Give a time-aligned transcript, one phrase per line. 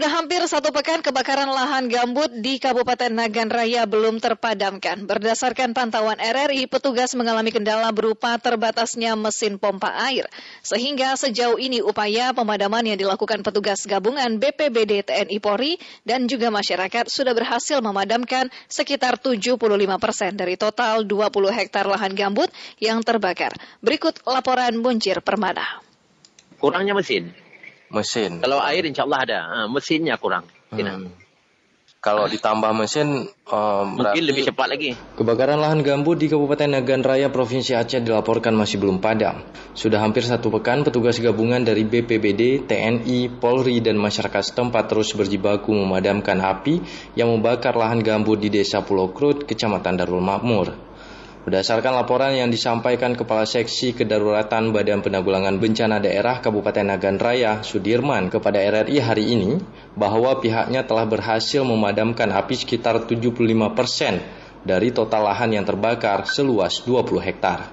[0.00, 5.04] Sudah hampir satu pekan kebakaran lahan gambut di Kabupaten Nagan Raya belum terpadamkan.
[5.04, 10.24] Berdasarkan pantauan RRI, petugas mengalami kendala berupa terbatasnya mesin pompa air.
[10.64, 15.76] Sehingga sejauh ini upaya pemadaman yang dilakukan petugas gabungan BPBD TNI Polri
[16.08, 19.60] dan juga masyarakat sudah berhasil memadamkan sekitar 75
[20.00, 22.48] persen dari total 20 hektar lahan gambut
[22.80, 23.52] yang terbakar.
[23.84, 25.84] Berikut laporan Bunjir Permana.
[26.56, 27.36] Kurangnya mesin
[27.90, 28.40] mesin.
[28.40, 30.46] Kalau air insya Allah ada, uh, mesinnya kurang.
[30.70, 31.10] Hmm.
[32.00, 34.96] Kalau ditambah mesin, um, mungkin lebih cepat lagi.
[35.20, 39.44] Kebakaran lahan gambut di Kabupaten Nagan Raya, Provinsi Aceh dilaporkan masih belum padam.
[39.76, 45.76] Sudah hampir satu pekan, petugas gabungan dari BPBD, TNI, Polri, dan masyarakat setempat terus berjibaku
[45.76, 46.80] memadamkan api
[47.20, 50.89] yang membakar lahan gambut di Desa Pulau Krut, Kecamatan Darul Makmur.
[51.50, 58.30] Berdasarkan laporan yang disampaikan Kepala Seksi Kedaruratan Badan Penanggulangan Bencana Daerah Kabupaten Nagan Raya, Sudirman,
[58.30, 59.58] kepada RRI hari ini,
[59.98, 63.34] bahwa pihaknya telah berhasil memadamkan api sekitar 75
[63.74, 64.22] persen
[64.62, 67.66] dari total lahan yang terbakar seluas 20 hektar.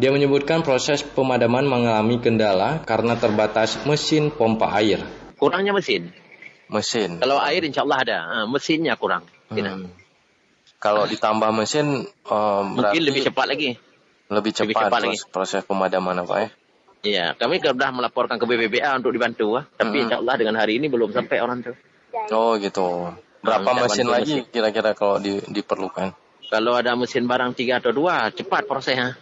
[0.00, 5.04] Dia menyebutkan proses pemadaman mengalami kendala karena terbatas mesin pompa air.
[5.36, 6.16] Kurangnya mesin.
[6.72, 7.20] Mesin.
[7.20, 9.28] Kalau air insya Allah ada, ah, mesinnya kurang.
[9.52, 10.07] Hmm.
[10.78, 13.74] Kalau ditambah mesin um, mungkin lebih cepat lagi.
[14.30, 15.18] Lebih cepat, lebih cepat lagi.
[15.34, 16.48] proses pemadaman apa ya?
[16.98, 20.04] Iya, kami sudah melaporkan ke BBBA untuk dibantu, tapi hmm.
[20.06, 21.76] insya Allah dengan hari ini belum sampai orang tuh.
[22.34, 23.14] Oh gitu.
[23.38, 26.10] Berapa hmm, mesin lagi kira-kira kalau di, diperlukan?
[26.50, 29.14] Kalau ada mesin barang tiga atau dua, cepat prosesnya.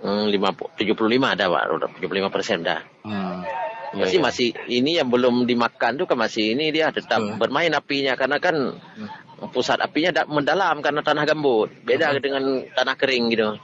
[0.00, 2.80] Hmm, 50, 75 ada pak, udah 75 persen dah.
[3.04, 3.44] Hmm.
[3.90, 4.24] Ya, masih ya.
[4.24, 7.42] masih ini yang belum dimakan tuh kan masih ini dia tetap hmm.
[7.42, 11.72] bermain apinya karena kan hmm pusat apinya mendalam karena tanah gambut.
[11.80, 12.20] Beda uh-huh.
[12.20, 12.42] dengan
[12.76, 13.56] tanah kering gitu.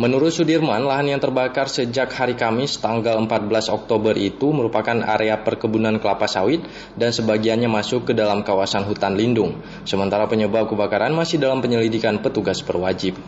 [0.00, 6.00] Menurut Sudirman, lahan yang terbakar sejak hari Kamis tanggal 14 Oktober itu merupakan area perkebunan
[6.00, 6.64] kelapa sawit
[6.96, 9.60] dan sebagiannya masuk ke dalam kawasan hutan lindung.
[9.84, 13.20] Sementara penyebab kebakaran masih dalam penyelidikan petugas berwajib.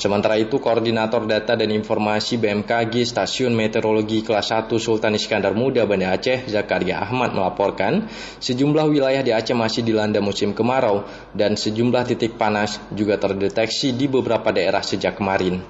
[0.00, 6.16] Sementara itu, Koordinator Data dan Informasi BMKG Stasiun Meteorologi Kelas 1 Sultan Iskandar Muda Banda
[6.16, 8.08] Aceh, Zakaria Ahmad melaporkan,
[8.40, 11.04] sejumlah wilayah di Aceh masih dilanda musim kemarau
[11.36, 15.60] dan sejumlah titik panas juga terdeteksi di beberapa daerah sejak kemarin.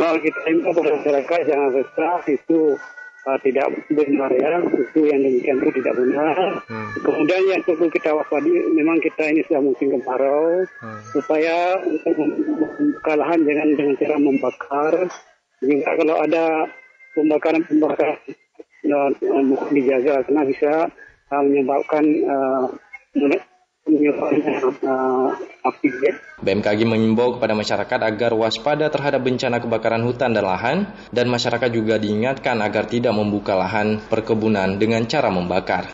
[0.00, 2.80] Kalau kita masyarakat jangan resah itu
[3.24, 6.36] uh, tidak benar ya itu yang demikian itu tidak benar.
[6.68, 6.88] Hmm.
[7.00, 11.00] Kemudian yang perlu kita waspadi memang kita ini sudah musim kemarau hmm.
[11.16, 12.16] supaya untuk
[13.04, 14.94] kalahan jangan dengan cara membakar.
[15.64, 16.68] Juga kalau ada
[17.16, 18.18] pembakaran-pembakaran
[18.92, 19.10] uh,
[19.72, 20.72] dijaga karena bisa
[21.32, 22.64] uh, menyebabkan uh,
[26.40, 32.00] BMKG mengimbau kepada masyarakat agar waspada terhadap bencana kebakaran hutan dan lahan, dan masyarakat juga
[32.00, 35.92] diingatkan agar tidak membuka lahan perkebunan dengan cara membakar.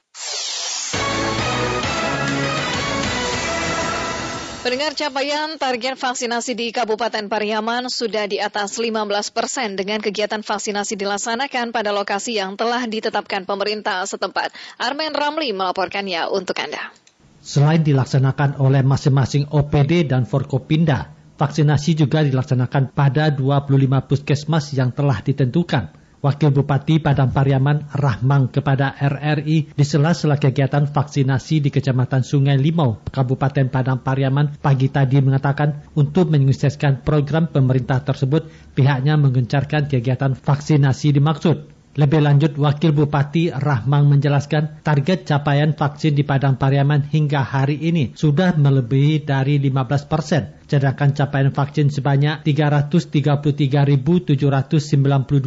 [4.63, 9.03] Pendengar capaian target vaksinasi di Kabupaten Pariaman sudah di atas 15
[9.35, 14.55] persen dengan kegiatan vaksinasi dilaksanakan pada lokasi yang telah ditetapkan pemerintah setempat.
[14.79, 17.10] Armen Ramli melaporkannya untuk Anda.
[17.51, 25.19] Selain dilaksanakan oleh masing-masing OPD dan Forkopinda, vaksinasi juga dilaksanakan pada 25 puskesmas yang telah
[25.19, 25.99] ditentukan.
[26.23, 33.03] Wakil Bupati Padang Pariaman Rahmang kepada RRI di sela-sela kegiatan vaksinasi di Kecamatan Sungai Limau,
[33.11, 38.47] Kabupaten Padang Pariaman pagi tadi mengatakan untuk menyukseskan program pemerintah tersebut,
[38.79, 41.80] pihaknya menggencarkan kegiatan vaksinasi dimaksud.
[41.91, 48.15] Lebih lanjut, Wakil Bupati Rahmang menjelaskan target capaian vaksin di Padang Pariaman hingga hari ini
[48.15, 54.39] sudah melebihi dari 15 persen, sedangkan capaian vaksin sebanyak 333.792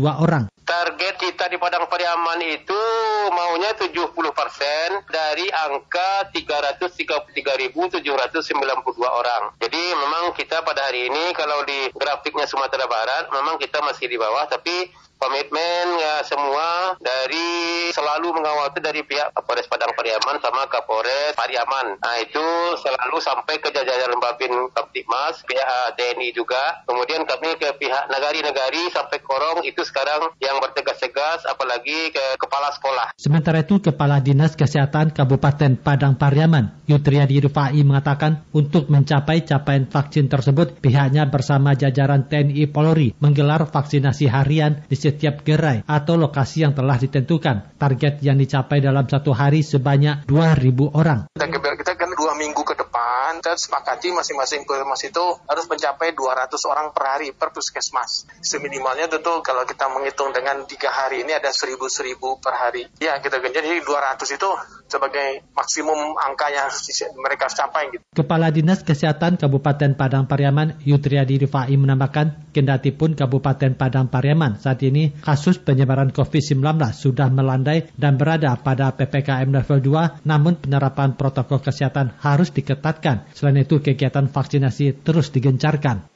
[0.04, 0.53] orang.
[0.64, 2.82] Target kita di Padang Pariaman itu
[3.36, 4.00] maunya 70
[4.32, 8.00] persen dari angka 333.792
[9.04, 9.44] orang.
[9.60, 14.16] Jadi memang kita pada hari ini kalau di grafiknya Sumatera Barat memang kita masih di
[14.16, 14.88] bawah tapi
[15.24, 21.96] komitmen ya semua dari selalu mengawal itu dari pihak Kapolres Padang Pariaman sama Kapolres Pariaman.
[21.96, 22.44] Nah itu
[22.84, 26.84] selalu sampai ke jajaran Babin Kaptipmas, pihak TNI juga.
[26.84, 33.08] Kemudian kami ke pihak negari-negari sampai Korong itu sekarang yang bertegas-tegas apalagi ke kepala sekolah.
[33.18, 40.28] Sementara itu Kepala Dinas Kesehatan Kabupaten Padang Pariaman Yutriadi Rufai mengatakan untuk mencapai capaian vaksin
[40.28, 46.76] tersebut pihaknya bersama jajaran TNI Polri menggelar vaksinasi harian di setiap gerai atau lokasi yang
[46.76, 47.80] telah ditentukan.
[47.80, 51.32] Target yang dicapai dalam satu hari sebanyak 2.000 orang.
[51.34, 56.48] Kita, kita kan dua minggu ke depan, kita sepakati masing-masing puskesmas itu harus mencapai 200
[56.72, 58.24] orang per hari per puskesmas.
[58.40, 62.88] Seminimalnya tentu kalau kita menghitung dengan tiga hari ini ada 1.000-1.000 per hari.
[63.04, 64.50] Ya kita genjot, jadi 200 itu
[64.94, 66.70] sebagai maksimum angka yang
[67.18, 67.90] mereka capai.
[67.90, 68.04] Gitu.
[68.14, 74.86] Kepala Dinas Kesehatan Kabupaten Padang Pariaman Yutriadi Rifai menambahkan, kendati pun Kabupaten Padang Pariaman saat
[74.86, 76.62] ini kasus penyebaran COVID-19
[76.94, 83.34] sudah melandai dan berada pada PPKM level 2, namun penerapan protokol kesehatan harus diketatkan.
[83.34, 86.13] Selain itu, kegiatan vaksinasi terus digencarkan.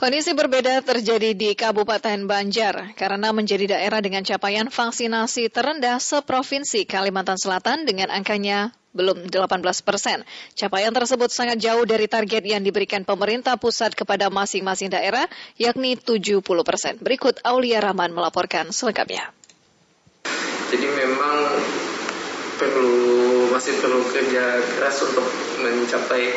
[0.00, 7.36] Kondisi berbeda terjadi di Kabupaten Banjar karena menjadi daerah dengan capaian vaksinasi terendah seprovinsi Kalimantan
[7.36, 10.24] Selatan dengan angkanya belum 18 persen.
[10.56, 15.28] Capaian tersebut sangat jauh dari target yang diberikan pemerintah pusat kepada masing-masing daerah,
[15.60, 16.96] yakni 70 persen.
[16.96, 19.28] Berikut Aulia Rahman melaporkan selengkapnya.
[20.72, 21.60] Jadi memang
[22.56, 22.96] perlu
[23.52, 25.28] masih perlu kerja keras untuk
[25.60, 26.32] mencapai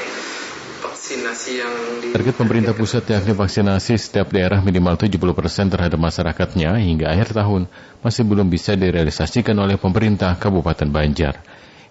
[0.83, 2.07] vaksinasi yang di...
[2.11, 7.71] Target pemerintah pusat yakni vaksinasi setiap daerah minimal 70 persen terhadap masyarakatnya hingga akhir tahun
[8.03, 11.39] masih belum bisa direalisasikan oleh pemerintah Kabupaten Banjar.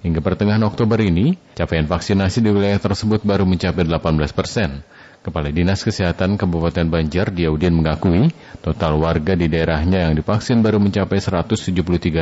[0.02, 4.82] Hingga pertengahan Oktober ini, capaian vaksinasi di wilayah tersebut baru mencapai 18 persen.
[5.22, 11.22] Kepala Dinas Kesehatan Kabupaten Banjar, Diaudin mengakui, total warga di daerahnya yang divaksin baru mencapai
[11.22, 11.70] 173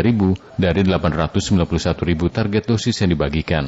[0.04, 1.64] ribu dari 891
[2.04, 3.64] ribu target dosis yang dibagikan.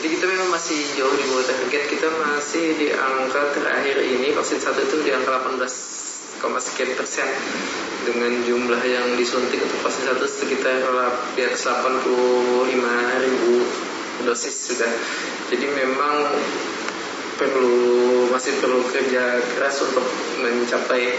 [0.00, 1.82] Jadi kita memang masih jauh di bawah target.
[1.92, 5.90] Kita masih di angka terakhir ini vaksin satu itu di angka 18
[6.60, 7.28] sekian persen
[8.04, 10.84] dengan jumlah yang disuntik untuk vaksin satu sekitar
[11.36, 12.68] di atas 85
[13.24, 13.54] ribu
[14.24, 14.92] dosis sudah.
[15.48, 16.28] Jadi memang
[17.40, 20.04] perlu masih perlu kerja keras untuk
[20.44, 21.16] mencapai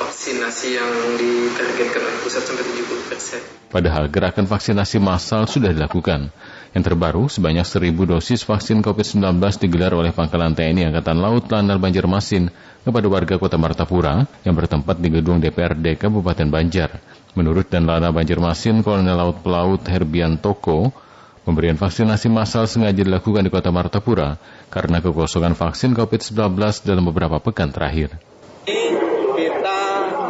[0.00, 3.40] vaksinasi yang ditargetkan oleh pusat sampai 70 persen.
[3.68, 6.32] Padahal gerakan vaksinasi massal sudah dilakukan.
[6.70, 12.46] Yang terbaru, sebanyak 1.000 dosis vaksin COVID-19 digelar oleh Pangkalan TNI Angkatan Laut Lanal Banjarmasin
[12.86, 17.02] kepada warga kota Martapura yang bertempat di gedung DPRD Kabupaten Banjar.
[17.34, 20.94] Menurut dan Lana Banjarmasin, Kolonel Laut Pelaut Herbian Toko,
[21.42, 24.38] pemberian vaksinasi massal sengaja dilakukan di kota Martapura
[24.70, 26.54] karena kekosongan vaksin COVID-19
[26.86, 28.14] dalam beberapa pekan terakhir.
[28.62, 29.80] Kita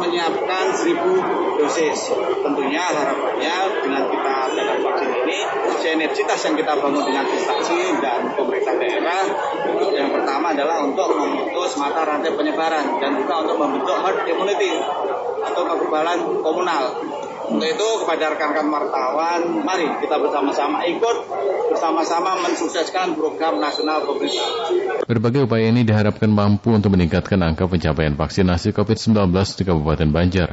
[0.01, 1.99] menyiapkan 1.000 dosis.
[2.41, 3.55] Tentunya harapannya
[3.85, 4.20] dengan
[5.81, 9.21] sinergitas yang kita bangun dengan instansi dan pemerintah daerah,
[9.91, 14.71] yang pertama adalah untuk memutus mata rantai penyebaran dan juga untuk membentuk herd immunity
[15.41, 16.83] atau kekebalan komunal.
[17.51, 21.17] Untuk itu kepada rekan-rekan wartawan, mari kita bersama-sama ikut
[21.67, 24.47] bersama-sama mensukseskan program nasional pemerintah.
[25.03, 30.49] Berbagai upaya ini diharapkan mampu untuk meningkatkan angka pencapaian vaksinasi COVID-19 di Kabupaten Banjar.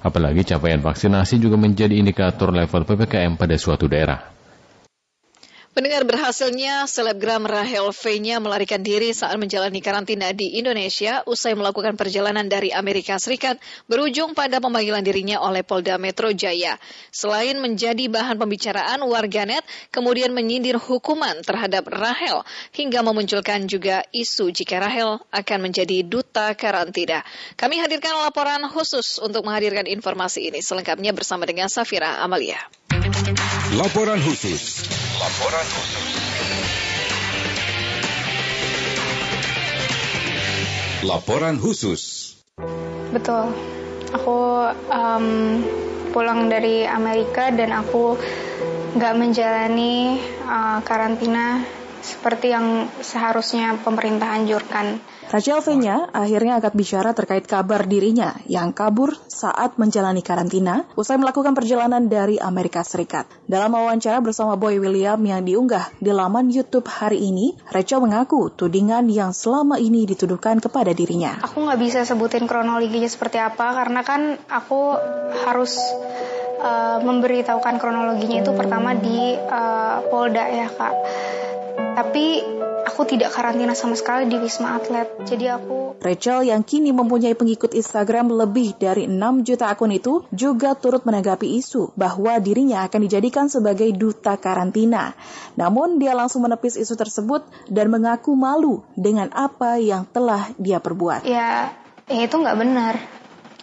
[0.00, 4.39] Apalagi capaian vaksinasi juga menjadi indikator level PPKM pada suatu daerah.
[5.70, 12.50] Pendengar berhasilnya, selebgram Rahel V-nya melarikan diri saat menjalani karantina di Indonesia usai melakukan perjalanan
[12.50, 13.54] dari Amerika Serikat
[13.86, 16.74] berujung pada pemanggilan dirinya oleh Polda Metro Jaya.
[17.14, 19.62] Selain menjadi bahan pembicaraan warganet,
[19.94, 22.42] kemudian menyindir hukuman terhadap Rahel
[22.74, 27.22] hingga memunculkan juga isu jika Rahel akan menjadi duta karantina.
[27.54, 32.58] Kami hadirkan laporan khusus untuk menghadirkan informasi ini selengkapnya bersama dengan Safira Amalia.
[33.76, 34.88] Laporan khusus.
[35.20, 36.04] Laporan khusus.
[41.04, 42.02] Laporan khusus.
[43.12, 43.52] Betul.
[44.16, 44.38] Aku
[44.88, 45.26] um,
[46.16, 48.16] pulang dari Amerika dan aku
[48.96, 50.16] nggak menjalani
[50.48, 51.60] uh, karantina
[52.00, 55.00] seperti yang seharusnya pemerintah anjurkan.
[55.30, 61.54] Rachel V-nya akhirnya angkat bicara terkait kabar dirinya yang kabur saat menjalani karantina usai melakukan
[61.54, 63.30] perjalanan dari Amerika Serikat.
[63.46, 69.06] Dalam wawancara bersama Boy William yang diunggah di laman YouTube hari ini, Rachel mengaku tudingan
[69.06, 71.38] yang selama ini dituduhkan kepada dirinya.
[71.46, 74.98] Aku nggak bisa sebutin kronologinya seperti apa karena kan aku
[75.46, 75.78] harus
[76.58, 80.94] uh, memberitahukan kronologinya itu pertama di uh, Polda ya kak.
[82.00, 82.40] Tapi
[82.88, 85.20] aku tidak karantina sama sekali di Wisma Atlet.
[85.28, 90.72] Jadi aku Rachel yang kini mempunyai pengikut Instagram lebih dari 6 juta akun itu juga
[90.72, 95.12] turut menanggapi isu bahwa dirinya akan dijadikan sebagai duta karantina.
[95.60, 101.28] Namun dia langsung menepis isu tersebut dan mengaku malu dengan apa yang telah dia perbuat.
[101.28, 101.76] Ya,
[102.08, 102.96] ya itu nggak benar.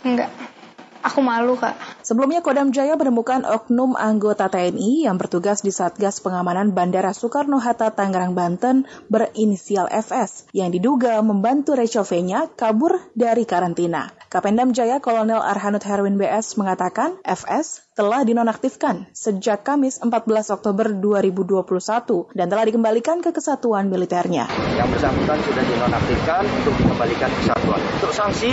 [0.06, 0.57] Nggak.
[1.06, 1.78] Aku malu, Kak.
[2.02, 8.34] Sebelumnya Kodam Jaya menemukan oknum anggota TNI yang bertugas di Satgas Pengamanan Bandara Soekarno-Hatta, Tangerang,
[8.34, 14.10] Banten berinisial FS yang diduga membantu Rachel V-nya kabur dari karantina.
[14.28, 22.30] Kapendam Jaya Kolonel Arhanut Herwin BS mengatakan FS telah dinonaktifkan sejak Kamis 14 Oktober 2021
[22.38, 24.46] dan telah dikembalikan ke kesatuan militernya.
[24.78, 27.82] Yang bersangkutan sudah dinonaktifkan untuk dikembalikan ke kesatuan.
[27.98, 28.52] Untuk sanksi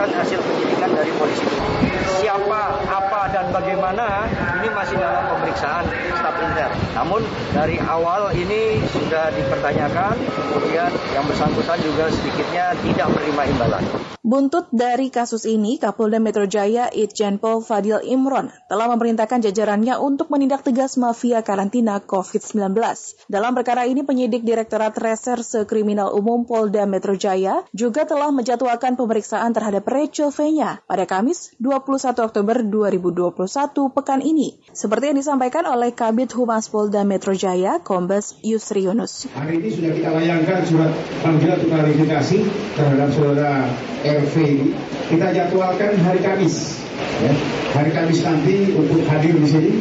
[0.00, 1.44] kan hasil penyidikan dari polisi.
[2.24, 4.24] Siapa, apa dan bagaimana
[4.60, 5.88] ini masih dalam pemeriksaan
[6.20, 6.70] staf inter.
[6.92, 7.24] Namun
[7.56, 13.84] dari awal ini sudah dipertanyakan, kemudian yang bersangkutan juga sedikitnya tidak menerima imbalan.
[14.20, 20.28] Buntut dari kasus ini, Kapolda Metro Jaya Itjen Pol Fadil Imron telah memerintahkan jajarannya untuk
[20.28, 22.76] menindak tegas mafia karantina COVID-19.
[23.32, 29.56] Dalam perkara ini, penyidik Direktorat Reserse Kriminal Umum Polda Metro Jaya juga telah menjatuhkan pemeriksaan
[29.56, 33.34] terhadap Rachel Fenya pada Kamis 21 Oktober 2021
[33.96, 34.49] pekan ini.
[34.70, 39.26] Seperti yang disampaikan oleh Kabit Humas Polda Metro Jaya, Kombes Yusri Yunus.
[39.34, 42.38] Hari ini sudah kita layangkan surat panggilan klarifikasi
[42.78, 43.66] terhadap saudara
[44.06, 44.66] RV ini.
[45.10, 46.80] Kita jadwalkan hari Kamis.
[47.20, 47.32] Ya.
[47.74, 49.72] Hari Kamis nanti untuk hadir di sini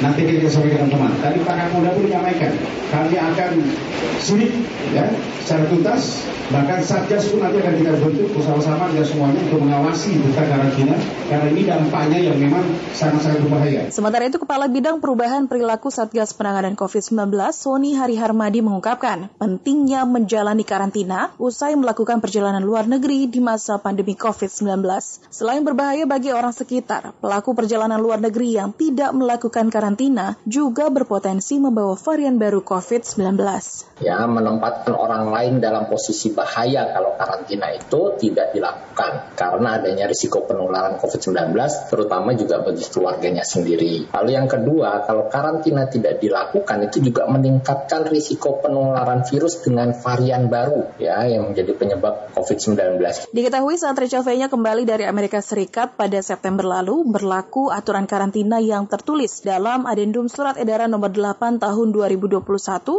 [0.00, 1.12] nanti kita sampaikan teman-teman.
[1.24, 2.52] Tadi Pak Kapolda pun menyampaikan,
[2.92, 3.50] kami akan
[4.20, 4.52] sidik
[4.92, 5.08] ya
[5.40, 10.42] secara tuntas, bahkan Satgas pun nanti akan kita bentuk bersama-sama dengan semuanya untuk mengawasi duta
[10.44, 10.96] karantina
[11.32, 13.88] karena ini dampaknya yang memang sangat-sangat berbahaya.
[14.06, 20.62] Sementara itu, Kepala Bidang Perubahan Perilaku Satgas Penanganan COVID-19, Sony Hari Harmadi mengungkapkan pentingnya menjalani
[20.62, 24.78] karantina usai melakukan perjalanan luar negeri di masa pandemi COVID-19.
[25.26, 31.58] Selain berbahaya bagi orang sekitar, pelaku perjalanan luar negeri yang tidak melakukan karantina juga berpotensi
[31.58, 33.42] membawa varian baru COVID-19.
[34.06, 40.46] Ya, menempatkan orang lain dalam posisi bahaya kalau karantina itu tidak dilakukan karena adanya risiko
[40.46, 41.58] penularan COVID-19
[41.90, 43.95] terutama juga bagi keluarganya sendiri.
[44.12, 50.52] Lalu yang kedua, kalau karantina tidak dilakukan itu juga meningkatkan risiko penularan virus dengan varian
[50.52, 53.00] baru ya yang menjadi penyebab COVID-19.
[53.32, 58.90] Diketahui saat Rachel V-nya kembali dari Amerika Serikat pada September lalu berlaku aturan karantina yang
[58.90, 62.42] tertulis dalam Adendum Surat Edaran Nomor 8 Tahun 2021,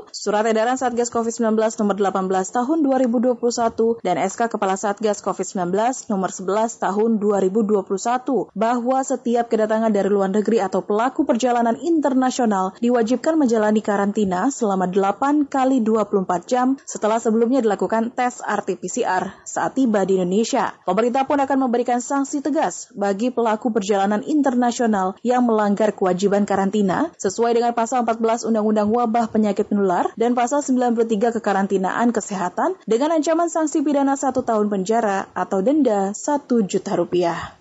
[0.09, 5.75] Surat Edaran Satgas COVID-19 Nomor 18 Tahun 2021 dan SK Kepala Satgas COVID-19
[6.07, 13.35] Nomor 11 Tahun 2021 bahwa setiap kedatangan dari luar negeri atau pelaku perjalanan internasional diwajibkan
[13.35, 20.15] menjalani karantina selama 8 kali 24 jam setelah sebelumnya dilakukan tes RT-PCR saat tiba di
[20.15, 20.71] Indonesia.
[20.87, 27.59] Pemerintah pun akan memberikan sanksi tegas bagi pelaku perjalanan internasional yang melanggar kewajiban karantina sesuai
[27.59, 33.83] dengan pasal 14 Undang-Undang Wabah Penyakit Menular dan pasal 93 kekarantinaan kesehatan dengan ancaman sanksi
[33.83, 37.56] pidana satu tahun penjara atau denda satu juta rupiah.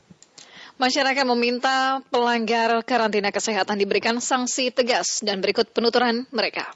[0.77, 6.69] Masyarakat meminta pelanggar karantina kesehatan diberikan sanksi tegas dan berikut penuturan mereka.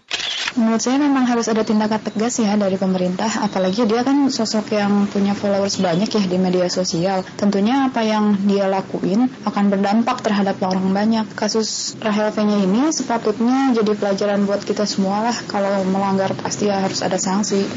[0.56, 5.04] Menurut saya memang harus ada tindakan tegas ya dari pemerintah, apalagi dia kan sosok yang
[5.04, 7.28] punya followers banyak ya di media sosial.
[7.36, 11.28] Tentunya apa yang dia lakuin akan berdampak terhadap orang banyak.
[11.36, 15.36] Kasus Rahel V-nya ini sepatutnya jadi pelajaran buat kita semua lah.
[15.44, 17.68] Kalau melanggar pasti ya harus ada sanksi.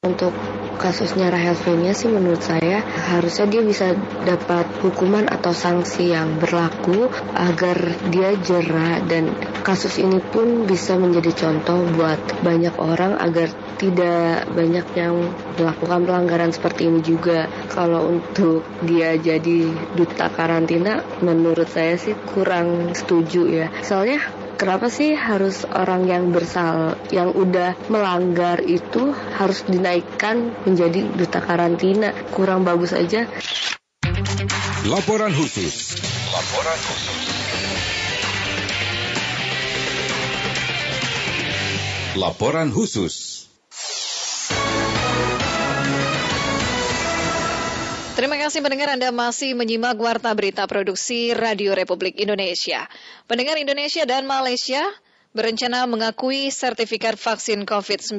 [0.00, 0.32] Untuk
[0.80, 3.92] kasusnya Rahel V-nya sih menurut saya harusnya dia bisa
[4.24, 7.76] dapat hukuman atau sanksi yang berlaku agar
[8.08, 9.28] dia jerah dan
[9.60, 16.56] kasus ini pun bisa menjadi contoh buat banyak orang agar tidak banyak yang melakukan pelanggaran
[16.56, 17.52] seperti ini juga.
[17.68, 19.68] Kalau untuk dia jadi
[20.00, 23.66] duta karantina, menurut saya sih kurang setuju ya.
[23.84, 31.40] Soalnya kenapa sih harus orang yang bersal yang udah melanggar itu harus dinaikkan menjadi duta
[31.40, 32.12] karantina?
[32.36, 33.24] Kurang bagus aja.
[34.84, 35.96] Laporan khusus.
[36.28, 37.16] Laporan khusus.
[42.20, 43.29] Laporan khusus
[48.50, 52.90] kasih pendengar Anda masih menyimak Warta Berita Produksi Radio Republik Indonesia.
[53.30, 54.82] Pendengar Indonesia dan Malaysia
[55.30, 58.18] berencana mengakui sertifikat vaksin COVID-19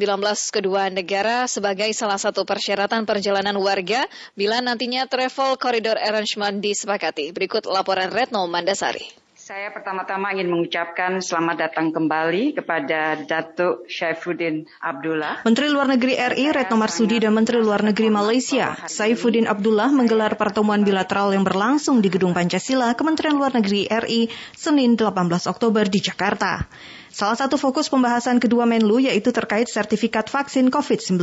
[0.56, 7.36] kedua negara sebagai salah satu persyaratan perjalanan warga bila nantinya travel corridor arrangement disepakati.
[7.36, 9.21] Berikut laporan Retno Mandasari.
[9.52, 15.44] Saya pertama-tama ingin mengucapkan selamat datang kembali kepada Datuk Saifuddin Abdullah.
[15.44, 20.88] Menteri Luar Negeri RI Retno Marsudi dan Menteri Luar Negeri Malaysia Saifuddin Abdullah menggelar pertemuan
[20.88, 25.12] bilateral yang berlangsung di Gedung Pancasila Kementerian Luar Negeri RI Senin 18
[25.52, 26.64] Oktober di Jakarta.
[27.12, 31.20] Salah satu fokus pembahasan kedua Menlu yaitu terkait sertifikat vaksin COVID-19.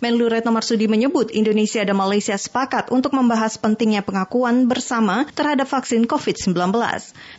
[0.00, 6.08] Menlu Retno Marsudi menyebut Indonesia dan Malaysia sepakat untuk membahas pentingnya pengakuan bersama terhadap vaksin
[6.08, 6.56] COVID-19.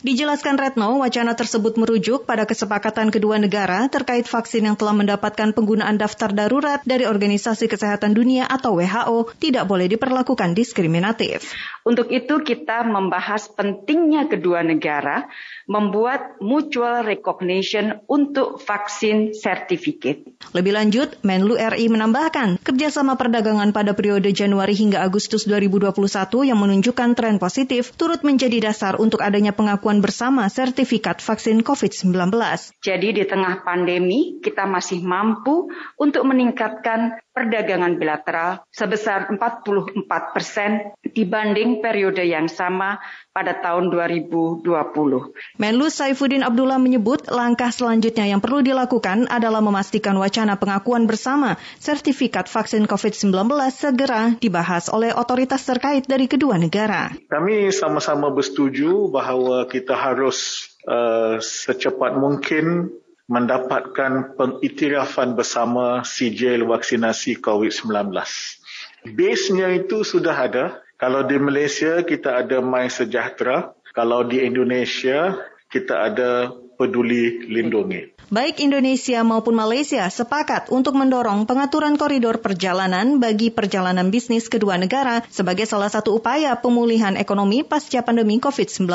[0.05, 5.97] Dijelaskan Retno, wacana tersebut merujuk pada kesepakatan kedua negara terkait vaksin yang telah mendapatkan penggunaan
[5.97, 11.57] daftar darurat dari Organisasi Kesehatan Dunia atau WHO tidak boleh diperlakukan diskriminatif.
[11.81, 15.25] Untuk itu kita membahas pentingnya kedua negara
[15.65, 20.29] membuat mutual recognition untuk vaksin sertifikat.
[20.53, 25.95] Lebih lanjut, Menlu RI menambahkan kerjasama perdagangan pada periode Januari hingga Agustus 2021
[26.43, 32.11] yang menunjukkan tren positif turut menjadi dasar untuk adanya pengakuan bersama sertifikat vaksin COVID-19.
[32.83, 41.79] Jadi di tengah pandemi kita masih mampu untuk meningkatkan perdagangan bilateral sebesar 44 persen dibanding
[41.79, 42.99] periode yang sama
[43.31, 44.63] pada tahun 2020.
[45.59, 52.51] Menlu Saifuddin Abdullah menyebut langkah selanjutnya yang perlu dilakukan adalah memastikan wacana pengakuan bersama sertifikat
[52.51, 53.31] vaksin COVID-19
[53.71, 57.11] segera dibahas oleh otoritas terkait dari kedua negara.
[57.31, 62.91] Kami sama-sama bersetuju bahawa kita harus uh, secepat mungkin
[63.29, 68.13] mendapatkan pengiktirafan bersama sijil vaksinasi COVID-19.
[69.13, 70.65] Base-nya itu sudah ada.
[71.01, 75.33] Kalau di Malaysia kita ada My Sejahtera, kalau di Indonesia
[75.71, 78.17] kita ada Peduli Lindungi.
[78.31, 85.19] Baik Indonesia maupun Malaysia sepakat untuk mendorong pengaturan koridor perjalanan bagi perjalanan bisnis kedua negara
[85.27, 88.87] sebagai salah satu upaya pemulihan ekonomi pasca pandemi COVID-19.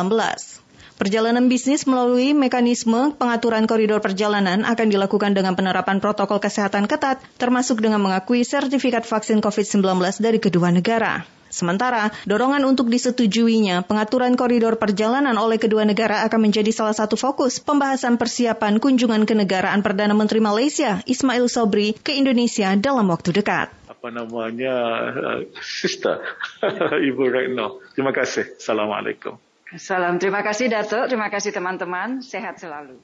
[0.96, 7.84] Perjalanan bisnis melalui mekanisme pengaturan koridor perjalanan akan dilakukan dengan penerapan protokol kesehatan ketat, termasuk
[7.84, 9.84] dengan mengakui sertifikat vaksin COVID-19
[10.24, 11.28] dari kedua negara.
[11.52, 17.62] Sementara, dorongan untuk disetujuinya pengaturan koridor perjalanan oleh kedua negara akan menjadi salah satu fokus
[17.62, 23.68] pembahasan persiapan kunjungan kenegaraan Perdana Menteri Malaysia Ismail Sobri ke Indonesia dalam waktu dekat.
[23.84, 24.74] Apa namanya,
[25.12, 26.24] uh, sister,
[27.08, 27.84] Ibu Retno.
[27.94, 28.58] Terima kasih.
[28.58, 29.45] Assalamualaikum.
[29.74, 33.02] Salam, terima kasih Dato, terima kasih teman-teman, sehat selalu.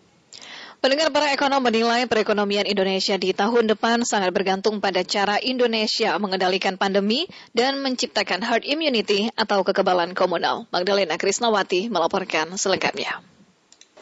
[0.79, 6.79] Pendengar para ekonom menilai perekonomian Indonesia di tahun depan sangat bergantung pada cara Indonesia mengendalikan
[6.79, 10.67] pandemi dan menciptakan herd immunity atau kekebalan komunal.
[10.75, 13.32] Magdalena Krisnawati melaporkan selengkapnya.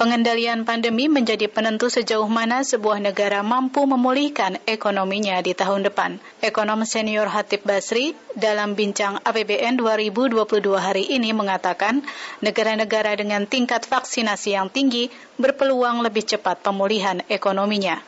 [0.00, 6.16] Pengendalian pandemi menjadi penentu sejauh mana sebuah negara mampu memulihkan ekonominya di tahun depan.
[6.40, 10.40] Ekonom senior Hatip Basri dalam bincang APBN 2022
[10.80, 12.00] hari ini mengatakan
[12.40, 18.00] negara-negara dengan tingkat vaksinasi yang tinggi berpeluang lebih cepat pemulihan ekonominya.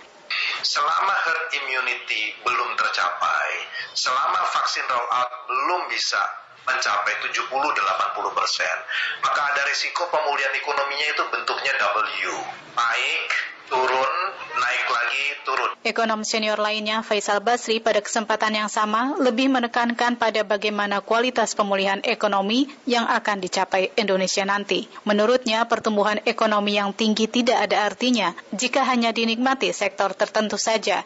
[0.62, 3.50] Selama herd immunity belum tercapai,
[3.92, 6.22] selama vaksin rollout belum bisa
[6.62, 8.76] mencapai 70-80 persen,
[9.26, 12.31] maka ada risiko pemulihan ekonominya itu bentuknya W,
[12.78, 13.28] naik,
[13.73, 14.13] turun,
[14.61, 15.71] naik lagi, turun.
[15.81, 22.05] Ekonom senior lainnya, Faisal Basri, pada kesempatan yang sama lebih menekankan pada bagaimana kualitas pemulihan
[22.05, 24.85] ekonomi yang akan dicapai Indonesia nanti.
[25.09, 31.01] Menurutnya, pertumbuhan ekonomi yang tinggi tidak ada artinya jika hanya dinikmati sektor tertentu saja.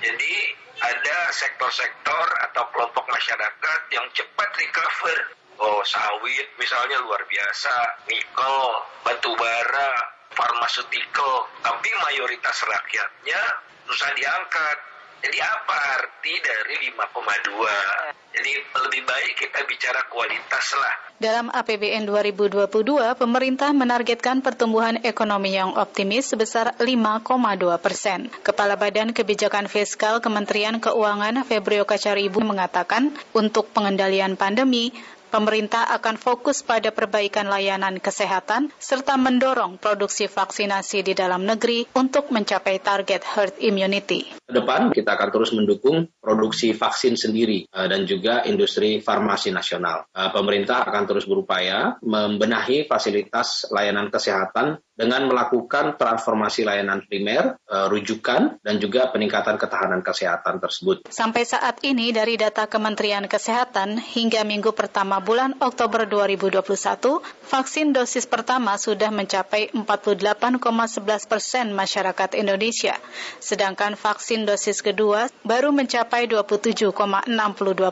[0.00, 0.34] Jadi
[0.80, 5.18] ada sektor-sektor atau kelompok masyarakat yang cepat recover.
[5.56, 8.60] Oh, sawit misalnya luar biasa, nikel,
[9.00, 13.40] batu bara, farmaceutical, tapi mayoritas rakyatnya
[13.88, 14.76] susah diangkat.
[15.16, 18.36] Jadi apa arti dari 5,2?
[18.36, 18.52] Jadi
[18.84, 20.94] lebih baik kita bicara kualitas lah.
[21.16, 22.68] Dalam APBN 2022,
[23.16, 27.32] pemerintah menargetkan pertumbuhan ekonomi yang optimis sebesar 5,2
[27.80, 28.28] persen.
[28.44, 34.92] Kepala Badan Kebijakan Fiskal Kementerian Keuangan Febrio Kacaribu mengatakan, untuk pengendalian pandemi,
[35.28, 42.30] pemerintah akan fokus pada perbaikan layanan kesehatan serta mendorong produksi vaksinasi di dalam negeri untuk
[42.32, 44.26] mencapai target herd immunity.
[44.46, 50.06] Ke depan kita akan terus mendukung produksi vaksin sendiri eh, dan juga industri farmasi nasional.
[50.14, 57.86] Eh, pemerintah akan terus berupaya membenahi fasilitas layanan kesehatan dengan melakukan transformasi layanan primer, uh,
[57.92, 61.12] rujukan, dan juga peningkatan ketahanan kesehatan tersebut.
[61.12, 68.26] Sampai saat ini dari data Kementerian Kesehatan hingga minggu pertama bulan Oktober 2021, vaksin dosis
[68.26, 70.58] pertama sudah mencapai 48,11
[71.30, 72.98] persen masyarakat Indonesia,
[73.38, 76.92] sedangkan vaksin dosis kedua baru mencapai 27,62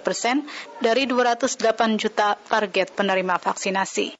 [0.03, 0.45] persen
[0.83, 4.13] dari 208 juta target penerima vaksinasi.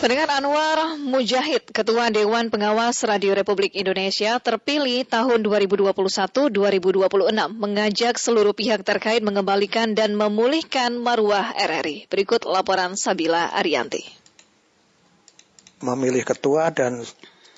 [0.00, 7.12] Pendengar Anwar Mujahid, Ketua Dewan Pengawas Radio Republik Indonesia, terpilih tahun 2021-2026,
[7.52, 12.08] mengajak seluruh pihak terkait mengembalikan dan memulihkan marwah RRI.
[12.08, 14.00] Berikut laporan Sabila Arianti.
[15.84, 17.04] Memilih ketua dan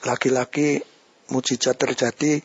[0.03, 0.83] laki-laki
[1.31, 2.43] mujizat terjadi,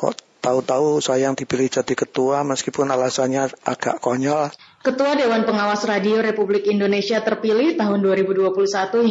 [0.00, 4.48] kok tahu-tahu saya yang dipilih jadi ketua meskipun alasannya agak konyol
[4.80, 8.48] Ketua Dewan Pengawas Radio Republik Indonesia terpilih tahun 2021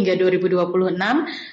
[0.01, 0.97] hingga 2026,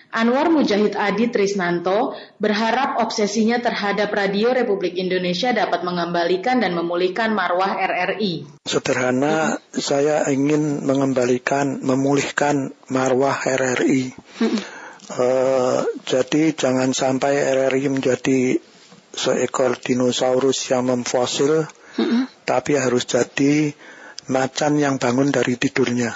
[0.09, 7.77] Anwar Mujahid Adi Trisnanto berharap obsesinya terhadap Radio Republik Indonesia dapat mengembalikan dan memulihkan marwah
[7.77, 8.65] RRI.
[8.65, 14.17] Sederhana, saya ingin mengembalikan, memulihkan marwah RRI.
[15.13, 18.57] Uh, jadi jangan sampai RRI menjadi
[19.13, 21.69] seekor dinosaurus yang memfosil,
[22.49, 23.77] tapi harus jadi
[24.31, 26.15] macan yang bangun dari tidurnya.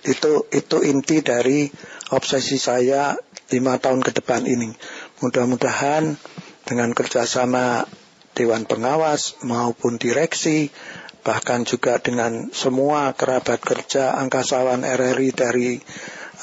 [0.00, 1.68] Itu itu inti dari
[2.12, 3.12] obsesi saya
[3.52, 4.72] lima tahun ke depan ini.
[5.20, 6.16] Mudah-mudahan
[6.64, 7.84] dengan kerjasama
[8.32, 10.72] Dewan Pengawas maupun direksi,
[11.20, 15.76] bahkan juga dengan semua kerabat kerja angkasawan RRI dari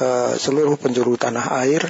[0.04, 1.82] uh, seluruh penjuru tanah air,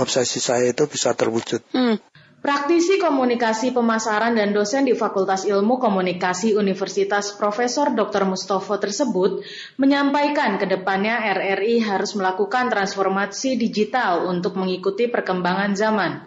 [0.00, 1.60] obsesi saya itu bisa terwujud.
[1.74, 2.00] Hmm.
[2.44, 8.28] Praktisi komunikasi pemasaran dan dosen di Fakultas Ilmu Komunikasi Universitas Profesor Dr.
[8.28, 9.40] Mustofa tersebut
[9.80, 16.20] menyampaikan ke depannya RRI harus melakukan transformasi digital untuk mengikuti perkembangan zaman.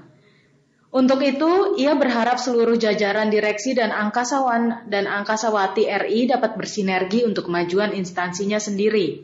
[0.89, 7.45] Untuk itu, ia berharap seluruh jajaran direksi dan angkasawan dan angkasawati RI dapat bersinergi untuk
[7.45, 9.21] kemajuan instansinya sendiri.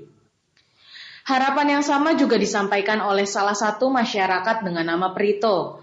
[1.26, 5.82] Harapan yang sama juga disampaikan oleh salah satu masyarakat dengan nama Prito,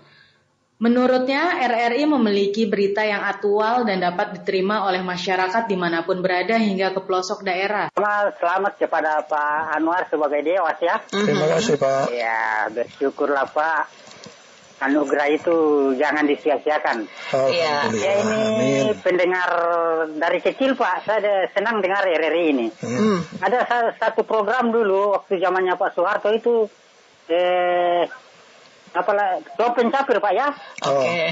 [0.80, 6.56] Menurutnya, RRI memiliki berita yang aktual dan dapat diterima oleh masyarakat di mana pun berada
[6.56, 7.92] hingga ke pelosok daerah.
[8.40, 10.96] Selamat kepada Pak Anwar sebagai dewas ya.
[11.04, 12.08] Terima kasih Pak.
[12.16, 14.08] Ya, bersyukurlah Pak.
[14.80, 15.56] Anugerah itu
[16.00, 17.04] jangan disia-siakan.
[17.28, 17.92] Iya.
[18.00, 18.40] Ya ini
[18.88, 18.96] Amin.
[19.04, 19.52] pendengar
[20.16, 22.72] dari kecil Pak, saya senang dengar RRI ini.
[22.80, 23.20] Hmm.
[23.44, 26.64] Ada satu program dulu waktu zamannya Pak Soeharto itu
[27.28, 28.08] eh
[28.94, 30.48] apalah dua pencapir pak ya
[30.86, 31.30] oke okay.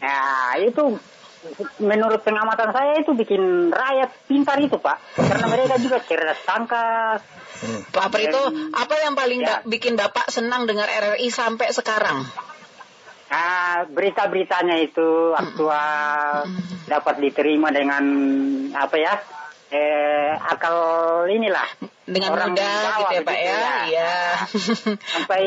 [0.00, 0.20] ya
[0.60, 1.00] itu
[1.80, 7.24] menurut pengamatan saya itu bikin rakyat pintar itu pak karena mereka juga cerdas tangkas
[7.64, 7.80] hmm.
[7.96, 8.42] Pak itu
[8.76, 9.64] apa yang paling ya.
[9.64, 12.24] bikin bapak senang dengar RRI sampai sekarang
[13.30, 16.90] Nah, berita-beritanya itu aktual, hmm.
[16.90, 18.02] dapat diterima dengan
[18.74, 19.14] apa ya?
[19.70, 20.76] eh, akal
[21.30, 21.66] inilah
[22.10, 23.46] dengan orang mudah gitu ya Pak ya.
[23.46, 23.74] ya.
[23.86, 24.14] Iya.
[25.14, 25.44] Sampai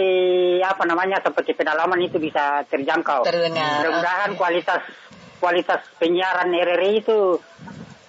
[0.63, 3.27] apa namanya seperti pedalaman itu bisa terjangkau.
[3.27, 3.83] Terdengar.
[3.83, 4.81] Mudah-mudahan kualitas
[5.43, 7.35] kualitas penyiaran RRI itu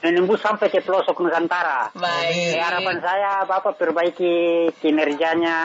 [0.05, 1.91] menembus sampai ke pelosok Nusantara.
[1.97, 2.61] Baik.
[2.61, 5.59] Harapan saya Bapak perbaiki kinerjanya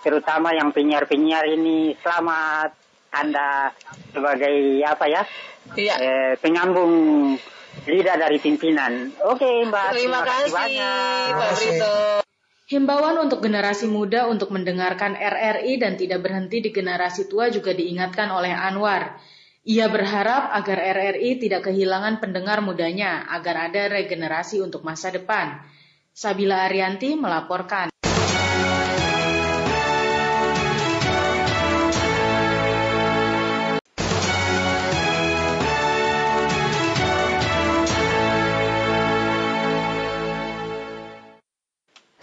[0.00, 2.70] terutama yang penyiar-penyiar ini selamat
[3.12, 3.74] Anda
[4.14, 5.22] sebagai apa ya?
[5.74, 5.94] Iya.
[5.98, 6.94] Eh, penyambung
[7.86, 9.12] lidah dari pimpinan.
[9.22, 9.86] Oke, Mbak.
[9.94, 11.30] Terima, terima kasih, banyak.
[11.36, 11.94] Pak Brito.
[12.68, 18.28] Himbauan untuk generasi muda untuk mendengarkan RRI dan tidak berhenti di generasi tua juga diingatkan
[18.28, 19.16] oleh Anwar.
[19.64, 25.64] Ia berharap agar RRI tidak kehilangan pendengar mudanya agar ada regenerasi untuk masa depan.
[26.12, 27.88] Sabila Arianti melaporkan.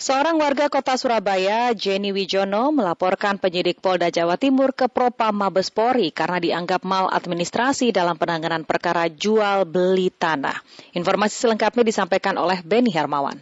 [0.06, 6.38] Seorang warga kota Surabaya, Jenny Wijono, melaporkan penyidik Polda Jawa Timur ke Propam Mabespori karena
[6.38, 10.62] dianggap maladministrasi dalam penanganan perkara jual beli tanah.
[10.94, 13.41] Informasi selengkapnya disampaikan oleh Beni Hermawan.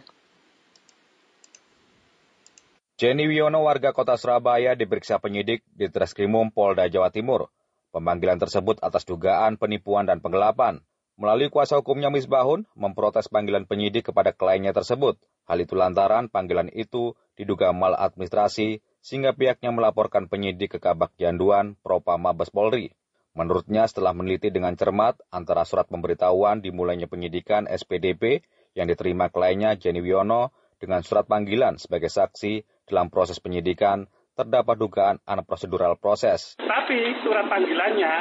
[2.96, 7.52] Jenny Wiono warga kota Surabaya diperiksa penyidik di Treskrimum Polda Jawa Timur.
[7.92, 10.80] Pemanggilan tersebut atas dugaan penipuan dan penggelapan.
[11.14, 15.14] Melalui kuasa hukumnya Misbahun memprotes panggilan penyidik kepada kliennya tersebut.
[15.46, 22.18] Hal itu lantaran panggilan itu diduga maladministrasi sehingga pihaknya melaporkan penyidik ke Kabak Janduan Propa
[22.18, 22.90] Mabes Polri.
[23.34, 28.42] Menurutnya setelah meneliti dengan cermat antara surat pemberitahuan dimulainya penyidikan SPDP
[28.74, 30.50] yang diterima kliennya Jenny Wiono
[30.82, 36.58] dengan surat panggilan sebagai saksi dalam proses penyidikan terdapat dugaan anak prosedural proses.
[36.58, 38.14] Tapi surat panggilannya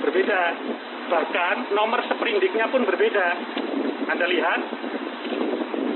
[0.00, 0.42] berbeda,
[1.12, 3.28] bahkan nomor seprindiknya pun berbeda.
[4.08, 4.60] Anda lihat,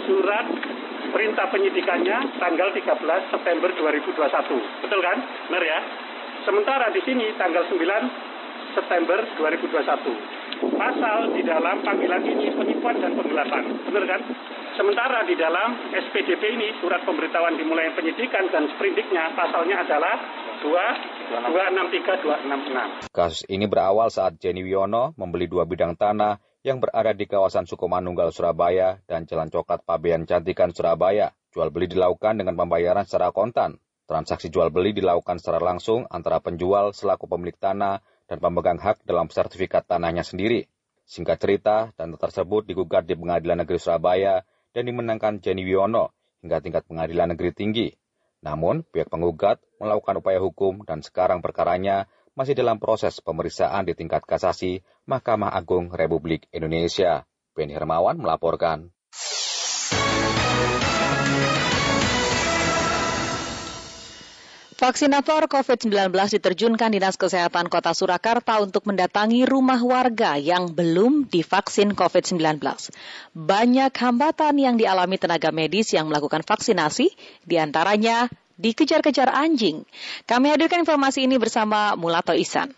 [0.05, 0.47] surat
[1.09, 4.85] perintah penyidikannya tanggal 13 September 2021.
[4.85, 5.19] Betul kan?
[5.49, 5.81] Benar ya?
[6.45, 10.77] Sementara di sini tanggal 9 September 2021.
[10.77, 13.65] Pasal di dalam panggilan ini penipuan dan penggelapan.
[13.89, 14.21] Benar kan?
[14.77, 23.07] Sementara di dalam SPDP ini surat pemberitahuan dimulai penyidikan dan sprindiknya pasalnya adalah 2 263
[23.07, 23.15] 266.
[23.15, 28.35] Kasus ini berawal saat Jenny Wiono membeli dua bidang tanah yang berada di kawasan Sukomanunggal,
[28.35, 31.31] Surabaya, dan Jalan Coklat Pabean Cantikan, Surabaya.
[31.55, 33.79] Jual beli dilakukan dengan pembayaran secara kontan.
[34.07, 39.31] Transaksi jual beli dilakukan secara langsung antara penjual selaku pemilik tanah dan pemegang hak dalam
[39.31, 40.67] sertifikat tanahnya sendiri.
[41.07, 44.43] Singkat cerita, tanda tersebut digugat di Pengadilan Negeri Surabaya
[44.75, 46.11] dan dimenangkan Jenny Wiono
[46.43, 47.89] hingga tingkat Pengadilan Negeri Tinggi.
[48.47, 52.07] Namun, pihak penggugat melakukan upaya hukum dan sekarang perkaranya
[52.39, 57.27] masih dalam proses pemeriksaan di tingkat kasasi Mahkamah Agung Republik Indonesia.
[57.59, 58.95] Beni Hermawan melaporkan.
[64.77, 72.61] Vaksinator COVID-19 diterjunkan Dinas Kesehatan Kota Surakarta untuk mendatangi rumah warga yang belum divaksin COVID-19.
[73.33, 77.09] Banyak hambatan yang dialami tenaga medis yang melakukan vaksinasi,
[77.49, 78.29] di antaranya
[78.61, 79.81] dikejar-kejar anjing.
[80.29, 82.69] Kami hadirkan informasi ini bersama Mulato Isan.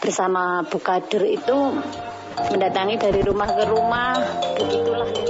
[0.00, 1.84] Bersama Bukadur itu
[2.48, 4.16] mendatangi dari rumah ke rumah,
[4.56, 5.29] begitulah.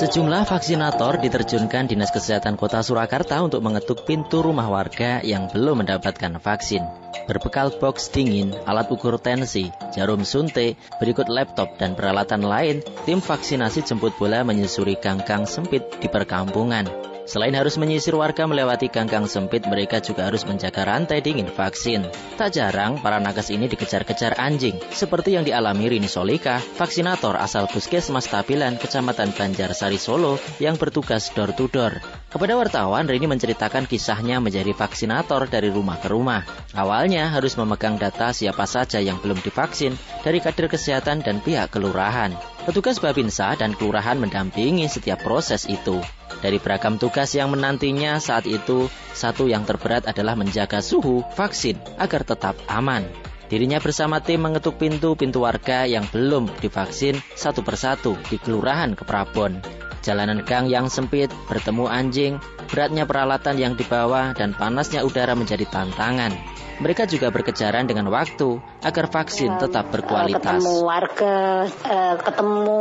[0.00, 6.40] Sejumlah vaksinator diterjunkan Dinas Kesehatan Kota Surakarta untuk mengetuk pintu rumah warga yang belum mendapatkan
[6.40, 6.80] vaksin.
[7.28, 13.84] Berbekal box dingin, alat ukur tensi, jarum suntik, berikut laptop dan peralatan lain, tim vaksinasi
[13.84, 17.09] jemput bola menyusuri ganggang sempit di perkampungan.
[17.30, 22.10] Selain harus menyisir warga melewati ganggang sempit, mereka juga harus menjaga rantai dingin vaksin.
[22.34, 28.26] Tak jarang, para nakes ini dikejar-kejar anjing, seperti yang dialami Rini Solika, vaksinator asal Puskesmas
[28.26, 32.02] Tapilan, Kecamatan Banjarsari Solo, yang bertugas door-to-door.
[32.34, 36.42] Kepada wartawan, Rini menceritakan kisahnya menjadi vaksinator dari rumah ke rumah.
[36.74, 39.94] Awalnya harus memegang data siapa saja yang belum divaksin
[40.26, 42.34] dari kader kesehatan dan pihak kelurahan.
[42.66, 46.02] Petugas Babinsa dan kelurahan mendampingi setiap proses itu.
[46.38, 52.22] Dari beragam tugas yang menantinya saat itu, satu yang terberat adalah menjaga suhu vaksin agar
[52.22, 53.04] tetap aman.
[53.50, 59.58] Dirinya bersama tim mengetuk pintu-pintu warga yang belum divaksin satu persatu di Kelurahan Keprabon.
[60.00, 62.38] Jalanan gang yang sempit, bertemu anjing,
[62.72, 66.32] beratnya peralatan yang dibawa, dan panasnya udara menjadi tantangan.
[66.80, 70.40] Mereka juga berkejaran dengan waktu agar vaksin tetap berkualitas.
[70.40, 72.78] Ketemu warga, eh, ketemu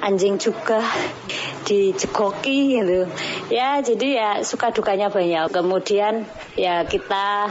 [0.00, 0.84] anjing juga
[1.64, 3.08] dijegoki gitu.
[3.48, 5.52] Ya, jadi ya suka dukanya banyak.
[5.52, 7.48] Kemudian ya kita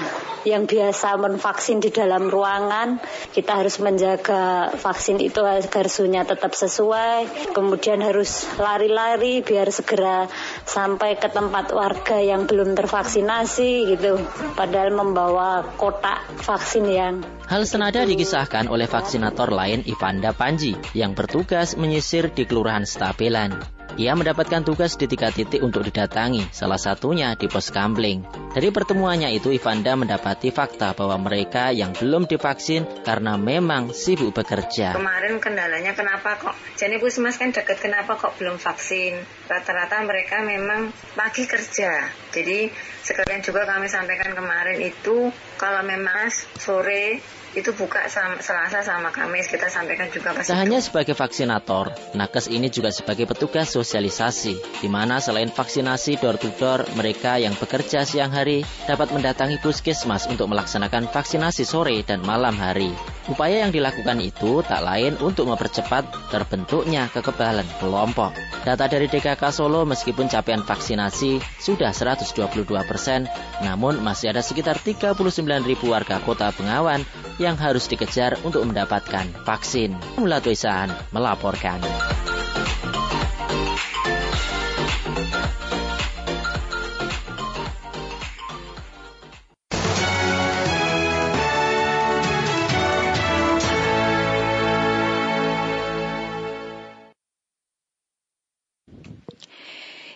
[0.47, 3.01] yang biasa menvaksin di dalam ruangan,
[3.33, 7.53] kita harus menjaga vaksin itu agar suhunya tetap sesuai.
[7.53, 10.29] Kemudian harus lari-lari biar segera
[10.65, 14.19] sampai ke tempat warga yang belum tervaksinasi gitu.
[14.53, 17.15] Padahal membawa kotak vaksin yang
[17.47, 23.78] Hal senada dikisahkan oleh vaksinator lain Ivanda Panji yang bertugas menyisir di Kelurahan Stapelan.
[23.99, 28.23] Ia mendapatkan tugas di tiga titik untuk didatangi, salah satunya di pos Kambling.
[28.55, 34.95] Dari pertemuannya itu, Ivanda mendapati fakta bahwa mereka yang belum divaksin karena memang sibuk bekerja.
[34.95, 39.19] Kemarin kendalanya kenapa kok, jadi Pusmas kan deket kenapa kok belum vaksin.
[39.51, 42.07] Rata-rata mereka memang pagi kerja.
[42.31, 42.71] Jadi
[43.03, 45.27] sekalian juga kami sampaikan kemarin itu,
[45.59, 47.19] kalau memang sore
[47.57, 52.69] itu buka sama, Selasa sama Kamis kita sampaikan juga Tak hanya sebagai vaksinator, nakes ini
[52.69, 58.29] juga sebagai petugas sosialisasi, di mana selain vaksinasi door to door, mereka yang bekerja siang
[58.29, 62.93] hari dapat mendatangi puskesmas untuk melaksanakan vaksinasi sore dan malam hari.
[63.29, 68.33] Upaya yang dilakukan itu tak lain untuk mempercepat terbentuknya kekebalan kelompok.
[68.65, 73.29] Data dari DKK Solo meskipun capaian vaksinasi sudah 122 persen,
[73.61, 75.15] namun masih ada sekitar 39
[75.63, 77.05] ribu warga kota Bengawan
[77.39, 79.95] yang harus dikejar untuk mendapatkan vaksin.
[80.19, 81.79] Mula Tuisan melaporkan.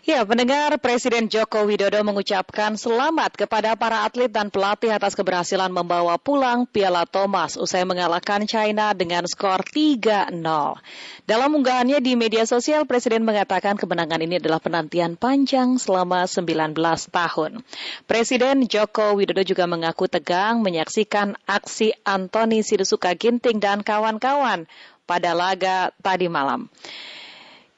[0.04, 6.20] Ya, pendengar Presiden Joko Widodo mengucapkan selamat kepada para atlet dan pelatih atas keberhasilan membawa
[6.20, 10.36] pulang Piala Thomas usai mengalahkan China dengan skor 3-0.
[11.24, 16.76] Dalam unggahannya di media sosial, Presiden mengatakan kemenangan ini adalah penantian panjang selama 19
[17.08, 17.64] tahun.
[18.04, 24.68] Presiden Joko Widodo juga mengaku tegang menyaksikan aksi Anthony Sidusuka Ginting dan kawan-kawan
[25.08, 26.68] pada laga tadi malam.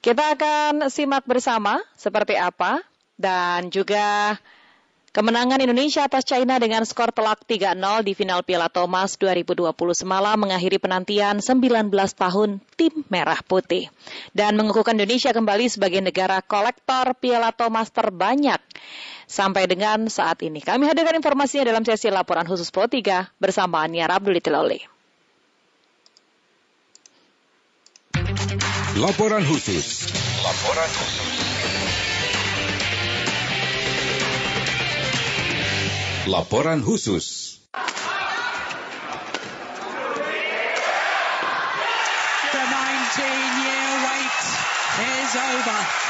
[0.06, 2.78] Kita akan simak bersama seperti apa
[3.18, 4.38] dan juga
[5.10, 9.66] kemenangan Indonesia atas China dengan skor telak 3-0 di final Piala Thomas 2020
[9.98, 13.90] semalam mengakhiri penantian 19 tahun tim Merah Putih
[14.30, 18.62] dan mengukuhkan Indonesia kembali sebagai negara kolektor Piala Thomas terbanyak
[19.26, 20.62] sampai dengan saat ini.
[20.62, 24.95] Kami hadirkan informasinya dalam sesi laporan khusus Pro 3 bersama Ania Abdul Tilole.
[28.96, 30.08] Laporan khusus.
[30.40, 31.36] Laporan khusus.
[36.32, 37.26] Laporan khusus.
[42.56, 43.28] The 19
[43.68, 44.40] year wait
[45.12, 46.05] is over.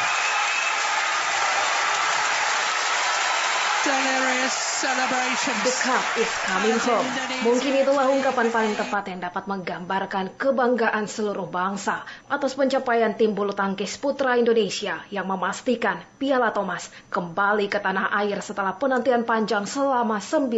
[4.76, 7.08] The Cup is coming home.
[7.48, 13.56] Mungkin itulah ungkapan paling tepat yang dapat menggambarkan kebanggaan seluruh bangsa atas pencapaian tim bulu
[13.56, 20.20] tangkis putra Indonesia yang memastikan Piala Thomas kembali ke tanah air setelah penantian panjang selama
[20.20, 20.52] 19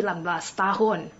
[0.59, 1.14] tahun.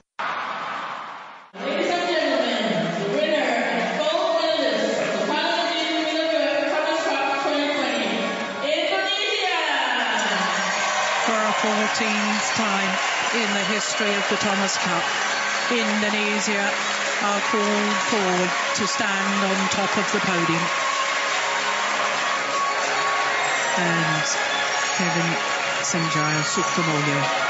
[11.95, 12.93] Time
[13.35, 15.05] in the history of the Thomas Cup.
[15.71, 16.69] Indonesia
[17.23, 20.65] are called forward to stand on top of the podium.
[23.79, 24.25] And
[24.99, 25.31] Kevin
[25.83, 27.48] Sanjaya Sukamulya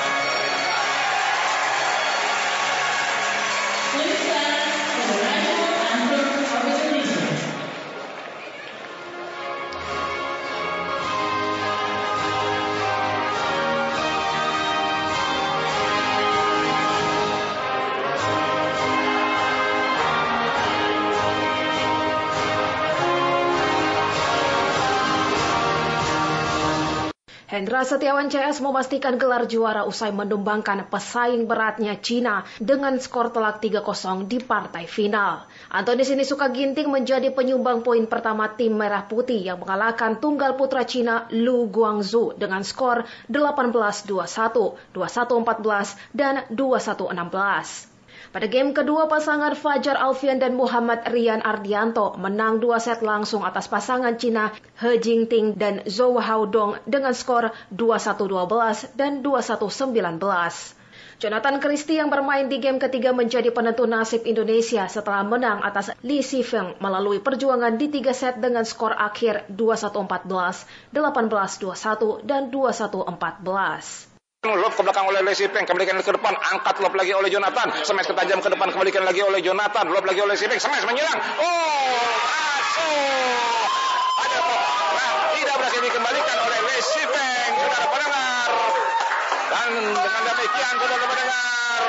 [27.59, 34.31] Hendra Setiawan CS memastikan gelar juara usai mendumbangkan pesaing beratnya Cina dengan skor telak 3-0
[34.31, 35.43] di partai final.
[35.67, 41.27] Antoni Sinisuka Ginting menjadi penyumbang poin pertama tim Merah Putih yang mengalahkan tunggal putra Cina
[41.35, 44.07] Lu Guangzhou dengan skor 18-21,
[44.95, 47.88] 21-14, dan 21-16.
[48.29, 53.73] Pada game kedua, pasangan Fajar Alfian dan Muhammad Rian Ardianto menang dua set langsung atas
[53.73, 60.21] pasangan Cina He Jingting dan Zhou Haodong dengan skor 21-12 dan 21-19.
[61.19, 66.21] Jonathan Christie yang bermain di game ketiga menjadi penentu nasib Indonesia setelah menang atas Li
[66.21, 74.18] Sifeng melalui perjuangan di tiga set dengan skor akhir 21-14, 18-21, dan 21-14.
[74.47, 78.15] Lob ke belakang oleh Lesipeng, kembalikan ke depan, angkat lob lagi oleh Jonathan, smash ke
[78.15, 83.67] tajam ke depan, kembalikan lagi oleh Jonathan, lob lagi oleh Lesipeng, smash menyerang, oh, masuk,
[84.23, 88.49] ada nah, tidak berhasil dikembalikan oleh Lesipeng, saudara pendengar,
[89.51, 89.71] dan
[90.07, 91.83] dengan demikian saudara pendengar,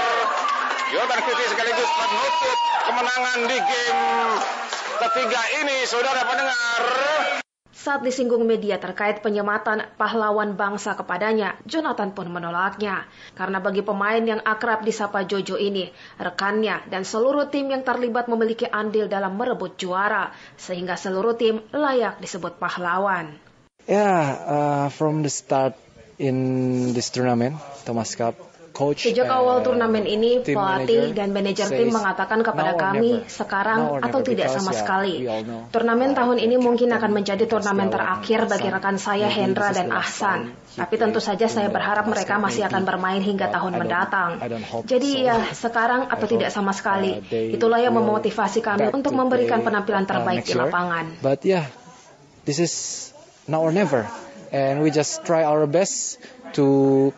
[0.89, 2.57] Jordan Christie sekaligus menutup
[2.89, 4.01] kemenangan di game
[5.05, 6.81] ketiga ini, saudara pendengar
[7.79, 13.07] saat disinggung media terkait penyematan pahlawan bangsa kepadanya, Jonathan pun menolaknya.
[13.39, 15.87] Karena bagi pemain yang akrab disapa Jojo ini,
[16.19, 22.19] rekannya dan seluruh tim yang terlibat memiliki andil dalam merebut juara, sehingga seluruh tim layak
[22.19, 23.39] disebut pahlawan.
[23.87, 25.79] Yeah, uh, from the start
[26.19, 28.35] in this tournament, Thomas Cup,
[28.79, 34.47] Coach Sejak awal turnamen ini, pelatih dan manajer tim mengatakan kepada kami sekarang atau tidak
[34.47, 35.27] sama sekali.
[35.67, 40.55] Turnamen tahun ini mungkin akan menjadi turnamen terakhir bagi rekan saya Hendra dan Ahsan.
[40.79, 44.39] Tapi tentu saja saya berharap mereka masih akan bermain hingga tahun mendatang.
[44.87, 47.19] Jadi ya sekarang atau tidak sama sekali.
[47.27, 51.19] Itulah yang memotivasi kami untuk memberikan penampilan terbaik di lapangan.
[51.19, 51.67] But yeah,
[52.47, 53.11] this is
[53.43, 54.07] now or never.
[54.55, 56.17] And we just try our best
[56.55, 57.11] to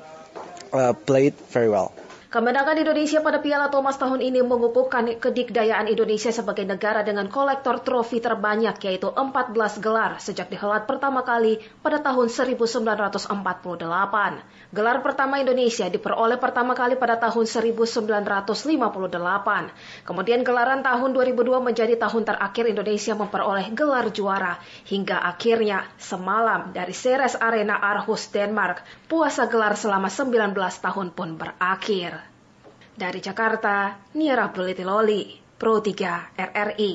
[0.74, 1.94] uh, played very well.
[2.32, 8.24] Kemenangan Indonesia pada Piala Thomas tahun ini mengukuhkan kedikdayaan Indonesia sebagai negara dengan kolektor trofi
[8.24, 9.52] terbanyak yaitu 14
[9.84, 13.36] gelar sejak dihelat pertama kali pada tahun 1948.
[14.72, 18.00] Gelar pertama Indonesia diperoleh pertama kali pada tahun 1958.
[20.08, 24.56] Kemudian gelaran tahun 2002 menjadi tahun terakhir Indonesia memperoleh gelar juara
[24.88, 32.21] hingga akhirnya semalam dari Ceres Arena Aarhus Denmark puasa gelar selama 19 tahun pun berakhir.
[33.02, 35.26] Dari Jakarta, Nia Abduliti Loli,
[35.58, 36.94] Pro 3 RRI.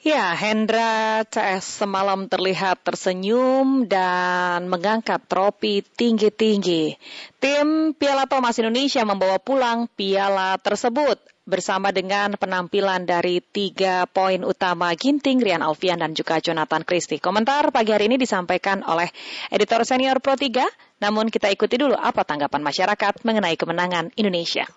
[0.00, 6.96] Ya, Hendra CS semalam terlihat tersenyum dan mengangkat trofi tinggi-tinggi.
[7.36, 14.94] Tim Piala Thomas Indonesia membawa pulang piala tersebut bersama dengan penampilan dari tiga poin utama
[14.94, 17.18] Ginting, Rian Alfian, dan juga Jonathan Christie.
[17.18, 19.10] Komentar pagi hari ini disampaikan oleh
[19.50, 24.70] editor senior Pro 3, namun kita ikuti dulu apa tanggapan masyarakat mengenai kemenangan Indonesia.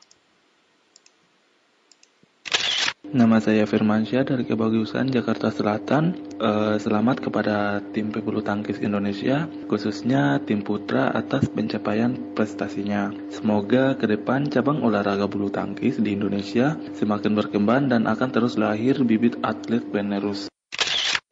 [3.14, 6.18] Nama saya Firmansyah dari Kebagusan, Jakarta Selatan.
[6.42, 13.14] Eh, selamat kepada tim pebulu tangkis Indonesia, khususnya tim putra atas pencapaian prestasinya.
[13.30, 18.98] Semoga ke depan cabang olahraga bulu tangkis di Indonesia semakin berkembang dan akan terus lahir
[19.06, 20.50] bibit atlet penerus.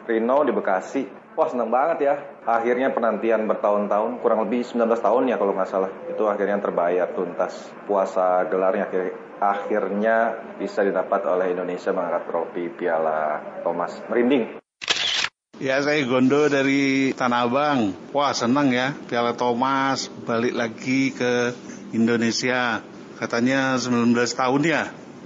[0.04, 1.04] Rino di Bekasi.
[1.34, 2.16] Wah seneng banget ya.
[2.46, 5.92] Akhirnya penantian bertahun-tahun, kurang lebih 19 tahun ya kalau nggak salah.
[6.12, 7.72] Itu akhirnya terbayar tuntas.
[7.88, 8.86] Puasa gelarnya
[9.42, 13.98] akhirnya bisa didapat oleh Indonesia mengangkat trofi Piala Thomas.
[14.12, 14.62] Merinding.
[15.58, 17.94] Ya saya Gondo dari Tanah Abang.
[18.12, 21.56] Wah senang ya Piala Thomas balik lagi ke
[21.96, 22.84] Indonesia.
[23.18, 24.84] Katanya 19 tahun ya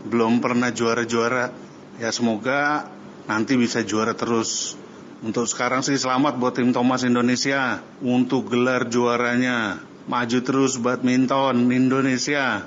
[0.08, 1.52] belum pernah juara-juara.
[1.98, 2.86] Ya semoga
[3.28, 4.80] nanti bisa juara terus.
[5.22, 9.84] Untuk sekarang sih selamat buat tim Thomas Indonesia untuk gelar juaranya.
[10.08, 12.64] Maju terus badminton Indonesia.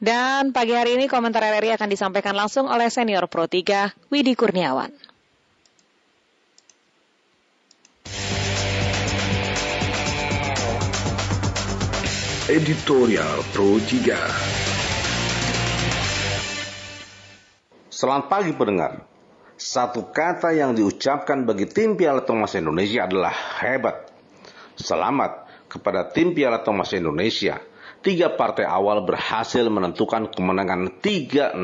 [0.00, 5.09] Dan pagi hari ini komentar RRI akan disampaikan langsung oleh senior Pro 3, Widi Kurniawan.
[12.50, 14.10] Editorial Pro 3
[17.86, 19.06] Selamat pagi pendengar.
[19.54, 23.30] Satu kata yang diucapkan bagi tim Piala Thomas Indonesia adalah
[23.62, 24.10] hebat.
[24.74, 27.62] Selamat kepada tim Piala Thomas Indonesia
[28.02, 31.54] tiga partai awal berhasil menentukan kemenangan 3-0.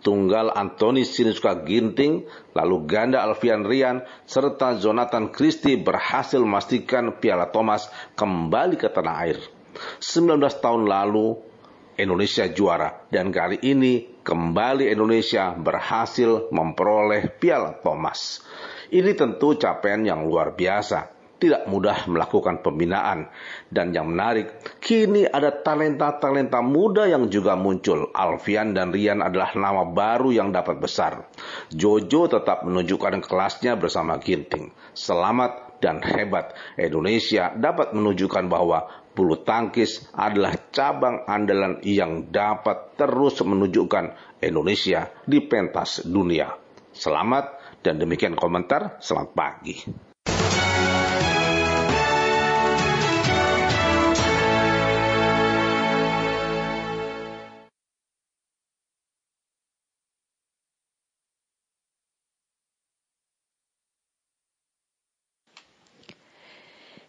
[0.00, 2.24] Tunggal Anthony Sinusuka Ginting,
[2.56, 9.55] lalu ganda Alfian Rian, serta Jonathan Christie berhasil memastikan Piala Thomas kembali ke tanah air.
[10.00, 11.36] 19 tahun lalu
[11.96, 18.44] Indonesia juara dan kali ini kembali Indonesia berhasil memperoleh Piala Thomas.
[18.92, 23.28] Ini tentu capaian yang luar biasa tidak mudah melakukan pembinaan.
[23.68, 28.08] Dan yang menarik, kini ada talenta-talenta muda yang juga muncul.
[28.12, 31.28] Alfian dan Rian adalah nama baru yang dapat besar.
[31.72, 34.72] Jojo tetap menunjukkan kelasnya bersama Ginting.
[34.96, 36.56] Selamat dan hebat.
[36.80, 45.40] Indonesia dapat menunjukkan bahwa bulu tangkis adalah cabang andalan yang dapat terus menunjukkan Indonesia di
[45.44, 46.52] pentas dunia.
[46.96, 48.96] Selamat dan demikian komentar.
[49.04, 50.05] Selamat pagi.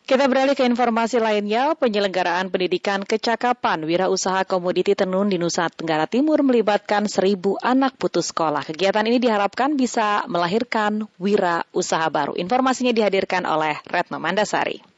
[0.08, 6.40] Kita beralih ke informasi lainnya, penyelenggaraan pendidikan kecakapan wirausaha komoditi tenun di Nusa Tenggara Timur
[6.48, 8.64] melibatkan seribu anak putus sekolah.
[8.64, 12.40] Kegiatan ini diharapkan bisa melahirkan wira usaha baru.
[12.40, 14.97] Informasinya dihadirkan oleh Retno Mandasari.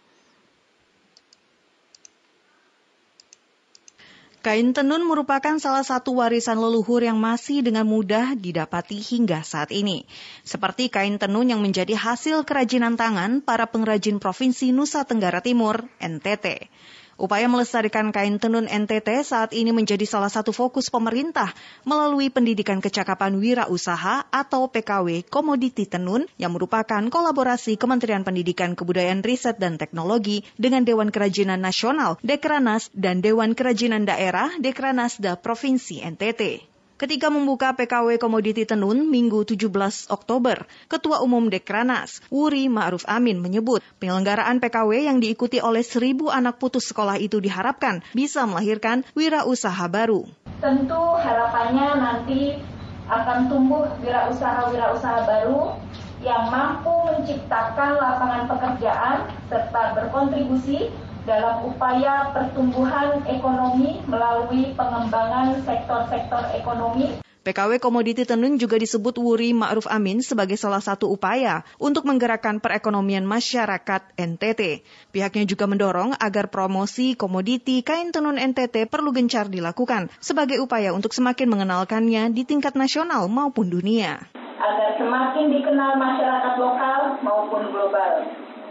[4.39, 10.07] Kain tenun merupakan salah satu warisan leluhur yang masih dengan mudah didapati hingga saat ini.
[10.47, 16.71] Seperti kain tenun yang menjadi hasil kerajinan tangan para pengrajin Provinsi Nusa Tenggara Timur, NTT.
[17.19, 21.51] Upaya melestarikan kain tenun NTT saat ini menjadi salah satu fokus pemerintah
[21.83, 29.59] melalui pendidikan kecakapan wirausaha atau PKW komoditi tenun yang merupakan kolaborasi Kementerian Pendidikan Kebudayaan Riset
[29.59, 36.68] dan Teknologi dengan Dewan Kerajinan Nasional Dekranas dan Dewan Kerajinan Daerah Dekranasda Provinsi NTT.
[36.99, 43.79] Ketika membuka PKW Komoditi Tenun Minggu 17 Oktober, Ketua Umum Dekranas, Wuri Ma'ruf Amin menyebut
[44.03, 50.27] penyelenggaraan PKW yang diikuti oleh seribu anak putus sekolah itu diharapkan bisa melahirkan wirausaha baru.
[50.59, 52.59] Tentu harapannya nanti
[53.07, 55.79] akan tumbuh wirausaha-wirausaha baru
[56.19, 60.91] yang mampu menciptakan lapangan pekerjaan serta berkontribusi
[61.29, 67.21] dalam upaya pertumbuhan ekonomi melalui pengembangan sektor-sektor ekonomi.
[67.39, 73.23] PKW Komoditi Tenun juga disebut Wuri Ma'ruf Amin sebagai salah satu upaya untuk menggerakkan perekonomian
[73.23, 74.83] masyarakat NTT.
[75.15, 81.15] Pihaknya juga mendorong agar promosi komoditi kain tenun NTT perlu gencar dilakukan sebagai upaya untuk
[81.15, 84.19] semakin mengenalkannya di tingkat nasional maupun dunia.
[84.59, 88.27] Agar semakin dikenal masyarakat lokal maupun global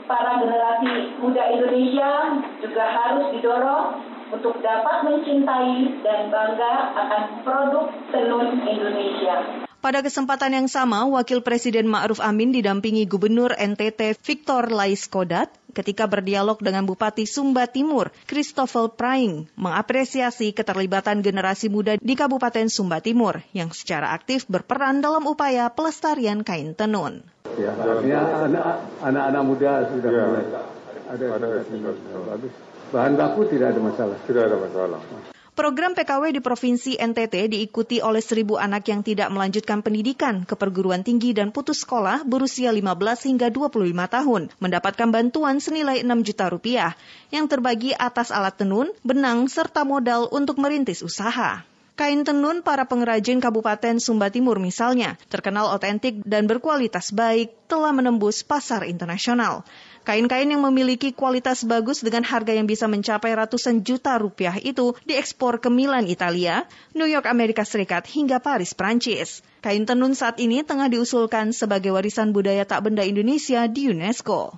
[0.08, 2.12] para generasi muda Indonesia
[2.64, 3.86] juga harus didorong
[4.32, 9.68] untuk dapat mencintai dan bangga akan produk tenun Indonesia.
[9.78, 16.58] Pada kesempatan yang sama, Wakil Presiden Ma'ruf Amin didampingi Gubernur NTT Victor Laiskodat ketika berdialog
[16.58, 23.70] dengan Bupati Sumba Timur, Christopher Praing, mengapresiasi keterlibatan generasi muda di Kabupaten Sumba Timur yang
[23.70, 27.22] secara aktif berperan dalam upaya pelestarian kain tenun.
[27.56, 28.20] Ya, artinya
[29.00, 30.46] anak-anak muda sudah ya, mulai
[31.08, 31.90] ada, ada, ada
[32.28, 32.52] bagus.
[32.88, 34.16] Bahan baku tidak ada masalah.
[34.24, 35.00] Tidak ada masalah.
[35.58, 41.02] Program PKW di Provinsi NTT diikuti oleh seribu anak yang tidak melanjutkan pendidikan ke perguruan
[41.02, 42.86] tinggi dan putus sekolah berusia 15
[43.26, 46.94] hingga 25 tahun, mendapatkan bantuan senilai 6 juta rupiah
[47.34, 51.66] yang terbagi atas alat tenun, benang, serta modal untuk merintis usaha.
[51.98, 58.46] Kain tenun para pengrajin Kabupaten Sumba Timur misalnya, terkenal otentik dan berkualitas baik, telah menembus
[58.46, 59.66] pasar internasional.
[60.06, 65.58] Kain-kain yang memiliki kualitas bagus dengan harga yang bisa mencapai ratusan juta rupiah itu diekspor
[65.58, 69.42] ke Milan, Italia, New York, Amerika Serikat, hingga Paris, Prancis.
[69.58, 74.54] Kain tenun saat ini tengah diusulkan sebagai warisan budaya tak benda Indonesia di UNESCO.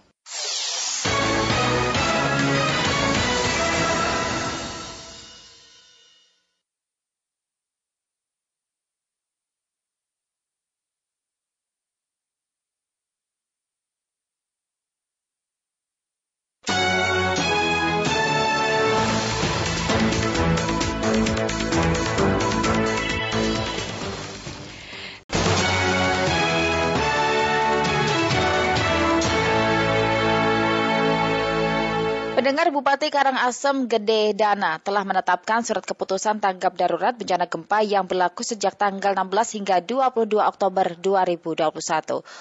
[32.51, 38.43] Pendengar Bupati Karangasem Gede Dana telah menetapkan surat keputusan tanggap darurat bencana gempa yang berlaku
[38.43, 41.71] sejak tanggal 16 hingga 22 Oktober 2021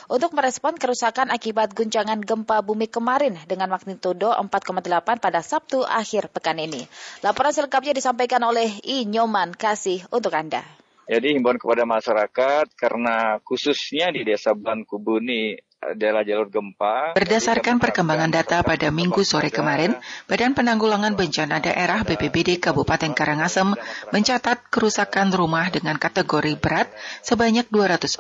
[0.10, 6.58] untuk merespon kerusakan akibat guncangan gempa bumi kemarin dengan magnitudo 4,8 pada Sabtu akhir pekan
[6.58, 6.90] ini.
[7.22, 10.66] Laporan selengkapnya disampaikan oleh I Nyoman Kasih untuk Anda.
[11.06, 17.16] Jadi himbauan kepada masyarakat karena khususnya di Desa Bankubuni adalah jalur gempa.
[17.16, 19.96] Berdasarkan perkembangan data pada minggu sore kemarin,
[20.28, 23.72] Badan Penanggulangan Bencana Daerah BPBD Kabupaten Karangasem
[24.12, 26.92] mencatat kerusakan rumah dengan kategori berat
[27.24, 28.20] sebanyak 243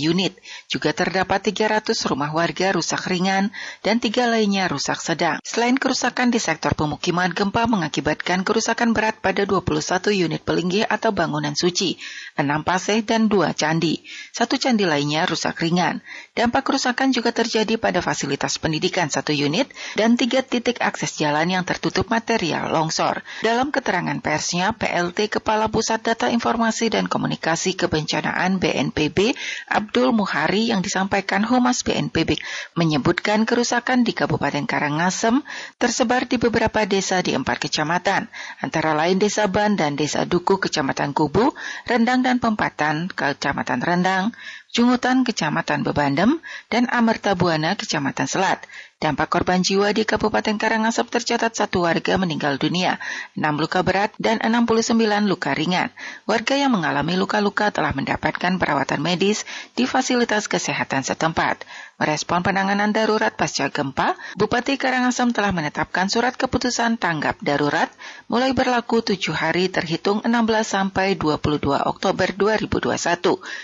[0.00, 0.32] unit.
[0.72, 3.52] Juga terdapat 300 rumah warga rusak ringan
[3.84, 5.44] dan tiga lainnya rusak sedang.
[5.44, 11.52] Selain kerusakan di sektor pemukiman, gempa mengakibatkan kerusakan berat pada 21 unit pelinggih atau bangunan
[11.52, 12.00] suci,
[12.38, 13.98] 6 paseh dan 2 candi.
[14.30, 15.98] Satu candi lainnya rusak ringan.
[16.38, 19.66] Dampak kerusakan juga terjadi pada fasilitas pendidikan satu unit
[19.98, 23.26] dan tiga titik akses jalan yang tertutup material longsor.
[23.42, 29.34] Dalam keterangan persnya, PLT Kepala Pusat Data Informasi dan Komunikasi Kebencanaan BNPB,
[29.66, 32.38] Abdul Muhari yang disampaikan Humas BNPB,
[32.78, 35.42] menyebutkan kerusakan di Kabupaten Karangasem
[35.82, 38.30] tersebar di beberapa desa di empat kecamatan,
[38.62, 41.50] antara lain Desa Ban dan Desa Duku Kecamatan Kubu,
[41.88, 44.36] Rendang dan Pempatan Kecamatan Rendang,
[44.68, 48.68] Jungutan Kecamatan Bebandem, dan Amerta Buana Kecamatan Selat.
[48.98, 52.98] Dampak korban jiwa di Kabupaten Karangasem tercatat satu warga meninggal dunia,
[53.38, 54.90] enam luka berat, dan 69
[55.30, 55.94] luka ringan.
[56.26, 59.46] Warga yang mengalami luka-luka telah mendapatkan perawatan medis
[59.78, 61.62] di fasilitas kesehatan setempat.
[62.02, 67.90] Merespon penanganan darurat pasca gempa, Bupati Karangasem telah menetapkan surat keputusan tanggap darurat
[68.26, 70.34] mulai berlaku tujuh hari terhitung 16
[70.66, 72.90] sampai 22 Oktober 2021.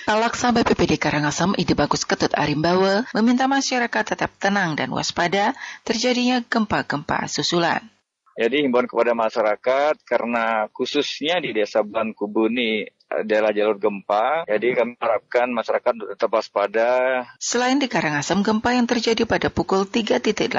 [0.06, 5.56] Palaksana BPPD Karangasem Ide Bagus Ketut Arimbawa meminta masyarakat tetap tenang dan waspada waspada
[5.88, 7.80] terjadinya gempa-gempa susulan.
[8.34, 12.82] Jadi himbauan kepada masyarakat karena khususnya di Desa Bankubuni
[13.22, 14.48] adalah jalur gempa.
[14.50, 17.22] Jadi kami harapkan masyarakat tetap waspada.
[17.38, 20.50] Selain di Karangasem, gempa yang terjadi pada pukul 3.18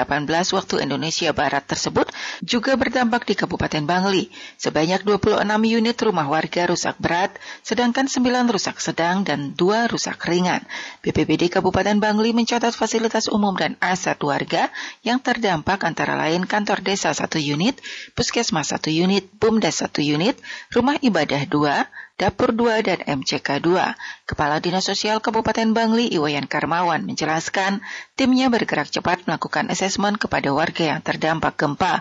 [0.56, 2.08] waktu Indonesia Barat tersebut
[2.40, 4.32] juga berdampak di Kabupaten Bangli.
[4.56, 10.64] Sebanyak 26 unit rumah warga rusak berat, sedangkan 9 rusak sedang dan 2 rusak ringan.
[11.04, 14.70] BPBD Kabupaten Bangli mencatat fasilitas umum dan aset warga
[15.02, 17.76] yang terdampak antara lain kantor desa 1 unit,
[18.14, 20.38] puskesmas 1 unit, bumdes 1 unit,
[20.72, 23.76] rumah ibadah 2, Dapur 2 dan MCK 2.
[24.24, 27.84] Kepala Dinas Sosial Kabupaten Bangli Iwayan Karmawan menjelaskan
[28.16, 32.00] timnya bergerak cepat melakukan asesmen kepada warga yang terdampak gempa,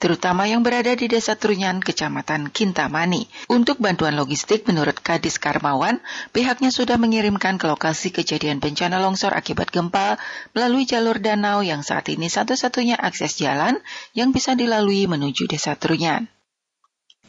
[0.00, 3.28] terutama yang berada di Desa Trunyan, Kecamatan Kintamani.
[3.52, 6.00] Untuk bantuan logistik, menurut Kadis Karmawan,
[6.32, 10.16] pihaknya sudah mengirimkan ke lokasi kejadian bencana longsor akibat gempa
[10.56, 13.76] melalui jalur danau yang saat ini satu-satunya akses jalan
[14.16, 16.32] yang bisa dilalui menuju Desa Trunyan.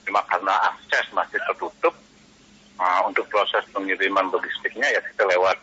[0.07, 2.00] Karena akses masih tertutup,
[2.81, 5.53] Nah, untuk proses pengiriman logistiknya ya kita lewat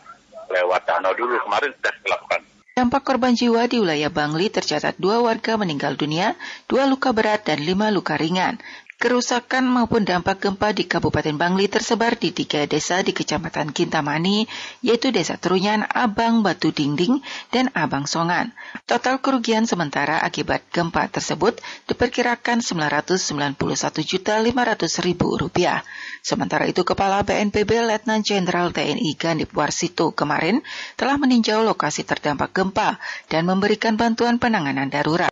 [0.47, 2.41] lewat danau dulu kemarin sudah dilakukan.
[2.79, 6.39] Dampak korban jiwa di wilayah Bangli tercatat dua warga meninggal dunia,
[6.71, 8.55] dua luka berat dan lima luka ringan.
[8.99, 14.43] Kerusakan maupun dampak gempa di Kabupaten Bangli tersebar di tiga desa di Kecamatan Kintamani,
[14.83, 18.51] yaitu Desa Trunyan, Abang Batu Dingding, dan Abang Songan.
[18.83, 23.55] Total kerugian sementara akibat gempa tersebut diperkirakan 991
[24.03, 25.79] juta 500 ribu rupiah.
[26.19, 30.59] Sementara itu, Kepala BNPB Letnan Jenderal TNI Ganip Warsito kemarin
[30.99, 32.99] telah meninjau lokasi terdampak gempa
[33.31, 35.31] dan memberikan bantuan penanganan darurat.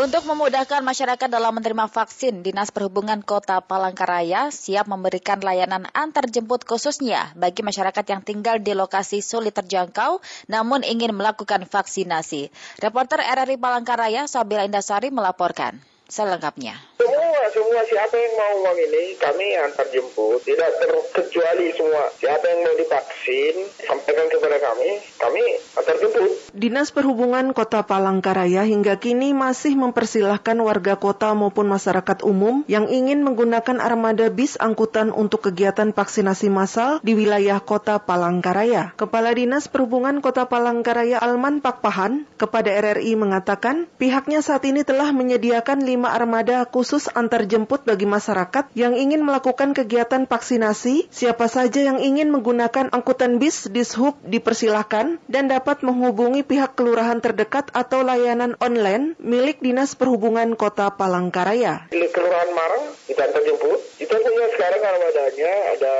[0.00, 6.64] Untuk memudahkan masyarakat dalam menerima vaksin, Dinas Perhubungan Kota Palangkaraya siap memberikan layanan antar jemput
[6.64, 12.48] khususnya bagi masyarakat yang tinggal di lokasi sulit terjangkau namun ingin melakukan vaksinasi.
[12.80, 15.76] Reporter RRI Palangkaraya Sabila Indasari melaporkan
[16.10, 16.76] selengkapnya.
[17.00, 22.12] Semua, semua siapa yang mau memilih kami antar jemput, tidak terkecuali semua.
[22.20, 25.42] Siapa yang mau divaksin, sampaikan kepada kami, kami
[25.78, 26.30] antar jemput.
[26.50, 33.22] Dinas Perhubungan Kota Palangkaraya hingga kini masih mempersilahkan warga kota maupun masyarakat umum yang ingin
[33.24, 38.92] menggunakan armada bis angkutan untuk kegiatan vaksinasi massal di wilayah Kota Palangkaraya.
[38.98, 45.86] Kepala Dinas Perhubungan Kota Palangkaraya Alman Pakpahan kepada RRI mengatakan pihaknya saat ini telah menyediakan
[46.00, 51.12] lima armada khusus antar jemput bagi masyarakat yang ingin melakukan kegiatan vaksinasi.
[51.12, 57.20] Siapa saja yang ingin menggunakan angkutan bis di Dishub dipersilahkan dan dapat menghubungi pihak kelurahan
[57.20, 61.92] terdekat atau layanan online milik Dinas Perhubungan Kota Palangkaraya.
[61.92, 63.80] Di Kelurahan Marang kita antar jemput.
[64.00, 65.94] Kita punya sekarang armadanya ada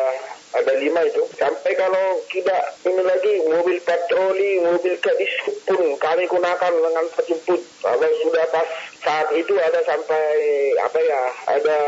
[0.50, 1.22] ada lima itu.
[1.38, 5.30] Sampai kalau tidak ini lagi mobil patroli, mobil kadis
[5.62, 7.60] pun kami gunakan dengan terjemput.
[7.84, 8.68] Kalau sudah pas
[9.00, 10.26] saat itu ada sampai
[10.80, 11.78] apa ya ada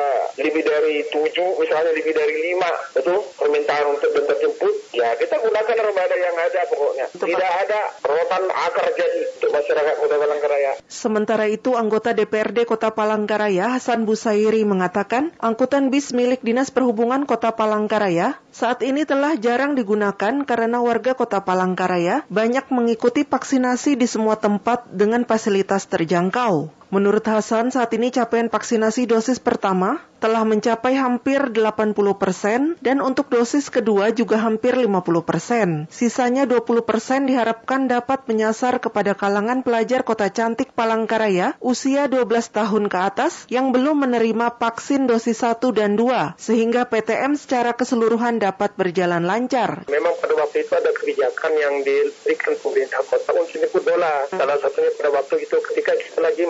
[0.41, 5.77] lebih dari tujuh misalnya lebih dari lima itu permintaan untuk dan terjemput ya kita gunakan
[5.77, 10.73] armada yang ada pokoknya tidak ada rotan akar jadi untuk masyarakat Kota Palangkaraya.
[10.87, 17.55] Sementara itu anggota DPRD Kota Palangkaraya Hasan Busairi mengatakan angkutan bis milik Dinas Perhubungan Kota
[17.55, 24.39] Palangkaraya saat ini telah jarang digunakan karena warga Kota Palangkaraya banyak mengikuti vaksinasi di semua
[24.39, 26.82] tempat dengan fasilitas terjangkau.
[26.93, 33.27] Menurut Hasan, saat ini capaian vaksinasi dosis pertama telah mencapai hampir 80 persen dan untuk
[33.27, 35.91] dosis kedua juga hampir 50 persen.
[35.91, 42.23] Sisanya 20 persen diharapkan dapat menyasar kepada kalangan pelajar kota cantik Palangkaraya usia 12
[42.55, 48.39] tahun ke atas yang belum menerima vaksin dosis 1 dan 2 sehingga PTM secara keseluruhan
[48.39, 49.83] dapat berjalan lancar.
[49.91, 54.31] Memang pada waktu itu ada kebijakan yang diberikan pemerintah kota untuk jemput bola.
[54.31, 56.47] Salah satunya pada waktu itu ketika kita lagi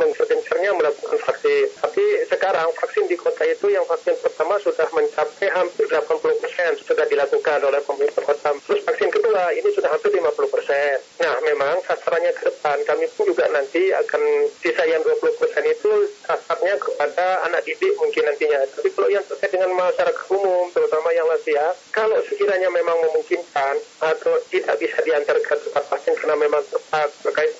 [0.53, 1.67] gencarnya melakukan vaksin.
[1.79, 7.07] Tapi sekarang vaksin di kota itu yang vaksin pertama sudah mencapai hampir 80 persen sudah
[7.07, 8.51] dilakukan oleh pemerintah kota.
[8.67, 10.99] Terus vaksin kedua ini sudah hampir 50 persen.
[11.23, 14.23] Nah memang sasarannya ke depan kami pun juga nanti akan
[14.59, 15.93] sisa yang 20 persen itu
[16.27, 18.67] sasarnya kepada anak didik mungkin nantinya.
[18.73, 24.35] Tapi kalau yang terkait dengan masyarakat umum terutama yang lansia, kalau sekiranya memang memungkinkan atau
[24.51, 27.53] tidak bisa diantar ke tempat vaksin karena memang tepat terkait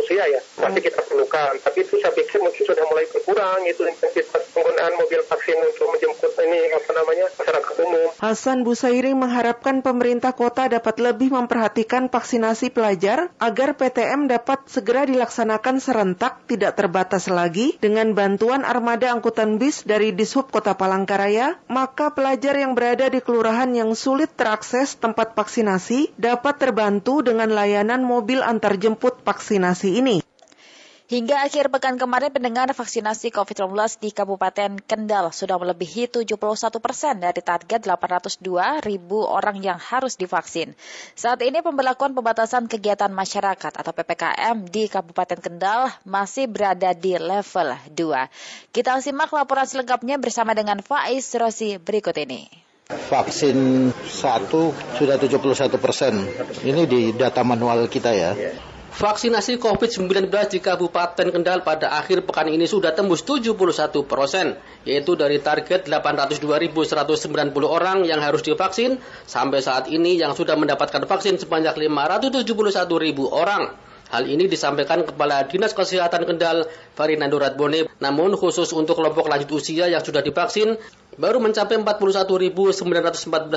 [0.00, 1.52] usia ya, pasti kita perlukan.
[1.62, 6.32] Tapi itu saya pikir mungkin sudah mulai berkurang itu intensitas penggunaan mobil vaksin untuk menjemput
[6.44, 8.08] ini apa namanya masyarakat umum.
[8.22, 15.82] Hasan Busairi mengharapkan pemerintah kota dapat lebih memperhatikan vaksinasi pelajar agar PTM dapat segera dilaksanakan
[15.82, 22.56] serentak tidak terbatas lagi dengan bantuan armada angkutan bis dari Dishub Kota Palangkaraya, maka pelajar
[22.56, 28.78] yang berada di kelurahan yang sulit terakses tempat vaksinasi dapat terbantu dengan layanan mobil antar
[28.78, 29.20] jemput
[29.84, 30.18] vaksinasi ini.
[31.04, 36.32] Hingga akhir pekan kemarin pendengar vaksinasi COVID-19 di Kabupaten Kendal sudah melebihi 71
[36.80, 38.40] persen dari target 802
[38.80, 40.72] ribu orang yang harus divaksin.
[41.12, 47.76] Saat ini pemberlakuan pembatasan kegiatan masyarakat atau PPKM di Kabupaten Kendal masih berada di level
[47.92, 48.72] 2.
[48.72, 52.48] Kita simak laporan selengkapnya bersama dengan Faiz Rosi berikut ini.
[52.88, 56.16] Vaksin satu sudah 71 persen.
[56.64, 58.32] Ini di data manual kita ya.
[58.94, 63.58] Vaksinasi COVID-19 di Kabupaten Kendal pada akhir pekan ini sudah tembus 71
[64.06, 64.54] persen,
[64.86, 66.94] yaitu dari target 802.190
[67.66, 72.46] orang yang harus divaksin, sampai saat ini yang sudah mendapatkan vaksin sebanyak 571.000
[73.34, 73.74] orang.
[74.14, 77.90] Hal ini disampaikan Kepala Dinas Kesehatan Kendal, Farinando Ratbone.
[77.98, 80.78] Namun khusus untuk kelompok lanjut usia yang sudah divaksin,
[81.18, 82.78] baru mencapai 41.914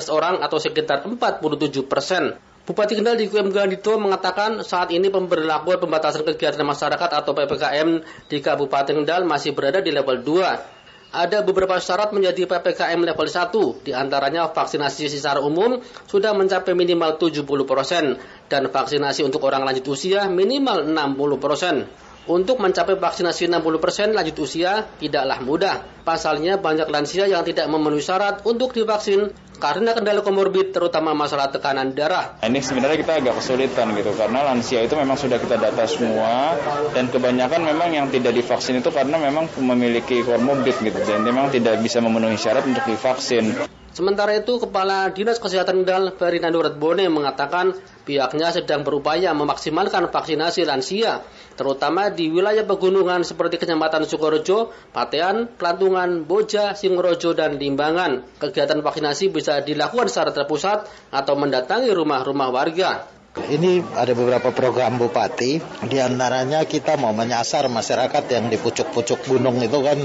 [0.09, 2.56] orang atau sekitar 47 persen.
[2.68, 8.43] Bupati Kendal di QM Gandito mengatakan saat ini pemberlakuan pembatasan kegiatan masyarakat atau PPKM di
[8.43, 11.15] Kabupaten Kendal masih berada di level 2.
[11.15, 15.80] Ada beberapa syarat menjadi PPKM level 1, di antaranya vaksinasi secara umum
[16.11, 22.28] sudah mencapai minimal 70% dan vaksinasi untuk orang lanjut usia minimal 60%.
[22.28, 26.03] Untuk mencapai vaksinasi 60% lanjut usia tidaklah mudah.
[26.03, 31.93] Pasalnya banyak lansia yang tidak memenuhi syarat untuk divaksin karena kendala komorbid terutama masalah tekanan
[31.97, 32.37] darah.
[32.45, 36.55] Ini sebenarnya kita agak kesulitan gitu karena lansia itu memang sudah kita data semua
[36.93, 41.81] dan kebanyakan memang yang tidak divaksin itu karena memang memiliki komorbid gitu dan memang tidak
[41.81, 43.57] bisa memenuhi syarat untuk divaksin.
[43.97, 47.73] Sementara itu, Kepala Dinas Kesehatan Kendal Ferdinando Bone mengatakan
[48.05, 51.25] pihaknya sedang berupaya memaksimalkan vaksinasi lansia,
[51.57, 58.37] terutama di wilayah pegunungan seperti Kecamatan Sukorejo, Patean, Kelantungan, Boja, Singorojo, dan Limbangan.
[58.37, 63.09] Kegiatan vaksinasi bisa dilakukan secara terpusat atau mendatangi rumah-rumah warga.
[63.33, 65.57] Ini ada beberapa program bupati,
[65.89, 69.97] di antaranya kita mau menyasar masyarakat yang di pucuk-pucuk gunung itu kan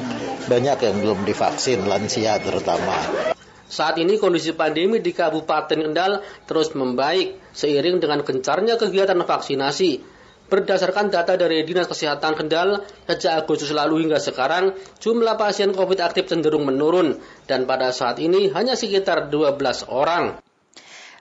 [0.48, 3.31] banyak yang belum divaksin, lansia terutama.
[3.72, 10.20] Saat ini kondisi pandemi di Kabupaten Kendal terus membaik seiring dengan gencarnya kegiatan vaksinasi.
[10.52, 16.28] Berdasarkan data dari Dinas Kesehatan Kendal, sejak Agustus lalu hingga sekarang, jumlah pasien COVID aktif
[16.28, 17.16] cenderung menurun
[17.48, 20.44] dan pada saat ini hanya sekitar 12 orang.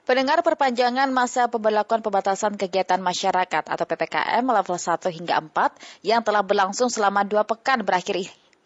[0.04, 6.44] Pendengar perpanjangan masa pemberlakuan pembatasan kegiatan masyarakat atau PPKM level 1 hingga 4 yang telah
[6.44, 8.20] berlangsung selama dua pekan berakhir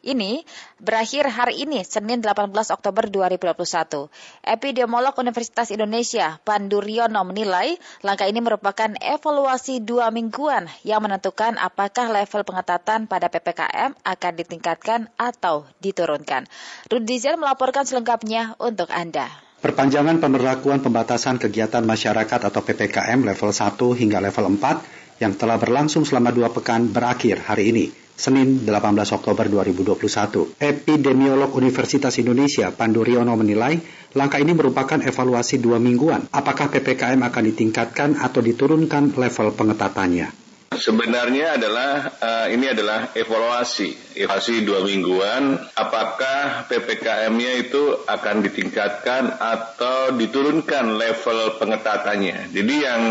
[0.07, 0.47] ini
[0.79, 4.07] berakhir hari ini, Senin 18 Oktober 2021.
[4.47, 7.75] Epidemiolog Universitas Indonesia, Pandu Riono menilai
[8.07, 15.11] langkah ini merupakan evaluasi dua mingguan yang menentukan apakah level pengetatan pada PPKM akan ditingkatkan
[15.19, 16.47] atau diturunkan.
[16.87, 19.27] Rudizian melaporkan selengkapnya untuk Anda.
[19.57, 26.05] Perpanjangan pemberlakuan pembatasan kegiatan masyarakat atau PPKM level 1 hingga level 4 yang telah berlangsung
[26.05, 28.06] selama dua pekan berakhir hari ini.
[28.17, 28.73] Senin 18
[29.13, 30.57] Oktober 2021.
[30.57, 33.77] Epidemiolog Universitas Indonesia Pandu Riono menilai
[34.17, 36.25] langkah ini merupakan evaluasi dua mingguan.
[36.33, 40.46] Apakah PPKM akan ditingkatkan atau diturunkan level pengetatannya?
[40.75, 45.57] Sebenarnya adalah uh, ini adalah evaluasi, evaluasi dua mingguan.
[45.73, 52.51] Apakah ppkm-nya itu akan ditingkatkan atau diturunkan level pengetatannya?
[52.51, 53.03] Jadi yang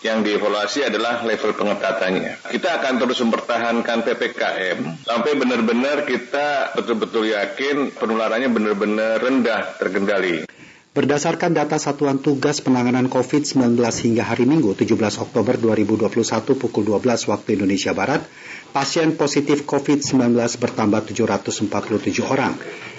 [0.00, 2.46] yang dievaluasi adalah level pengetatannya.
[2.46, 10.59] Kita akan terus mempertahankan ppkm sampai benar-benar kita betul-betul yakin penularannya benar-benar rendah terkendali.
[11.00, 16.12] Berdasarkan data Satuan Tugas Penanganan COVID-19 hingga hari Minggu 17 Oktober 2021
[16.60, 18.20] pukul 12 waktu Indonesia Barat,
[18.68, 22.52] pasien positif COVID-19 bertambah 747 orang.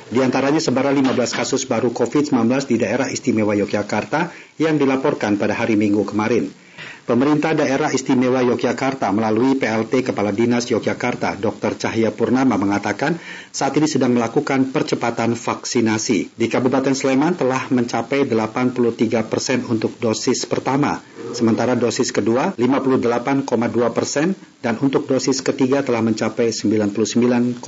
[0.09, 1.13] Di antaranya sebaran 15
[1.45, 2.41] kasus baru COVID-19
[2.73, 6.49] di daerah istimewa Yogyakarta yang dilaporkan pada hari Minggu kemarin.
[7.01, 11.73] Pemerintah Daerah Istimewa Yogyakarta melalui PLT Kepala Dinas Yogyakarta Dr.
[11.73, 13.17] Cahya Purnama mengatakan
[13.49, 16.37] saat ini sedang melakukan percepatan vaksinasi.
[16.37, 21.01] Di Kabupaten Sleman telah mencapai 83 persen untuk dosis pertama,
[21.33, 23.49] sementara dosis kedua 58,2
[23.89, 27.65] persen dan untuk dosis ketiga telah mencapai 99,34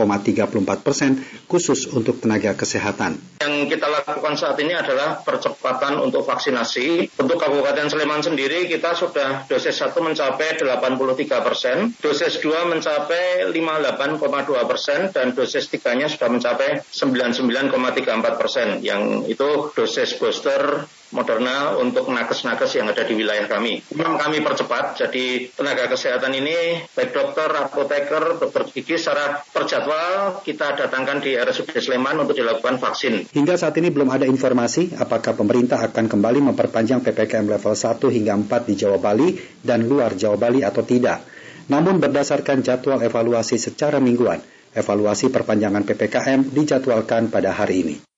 [0.85, 1.17] persen
[1.49, 3.17] khusus untuk tenaga kesehatan.
[3.41, 7.17] Yang kita lakukan saat ini adalah percepatan untuk vaksinasi.
[7.17, 14.69] Untuk Kabupaten Sleman sendiri kita sudah dosis 1 mencapai 83 persen, dosis 2 mencapai 58,2
[14.69, 18.67] persen, dan dosis 3-nya sudah mencapai 99,34 persen.
[18.81, 19.01] Yang
[19.31, 23.85] itu dosis booster Moderna untuk nakes-nakes yang ada di wilayah kami.
[23.93, 30.73] Memang kami percepat, jadi tenaga kesehatan ini baik dokter, apoteker, dokter gigi secara terjadwal kita
[30.73, 33.29] datangkan di RSUD Sleman untuk dilakukan vaksin.
[33.29, 38.33] Hingga saat ini belum ada informasi apakah pemerintah akan kembali memperpanjang PPKM level 1 hingga
[38.33, 41.21] 4 di Jawa Bali dan luar Jawa Bali atau tidak.
[41.69, 44.41] Namun berdasarkan jadwal evaluasi secara mingguan,
[44.75, 48.12] evaluasi perpanjangan PPKM dijadwalkan pada hari ini.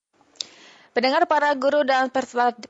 [0.95, 2.07] Pendengar para guru dan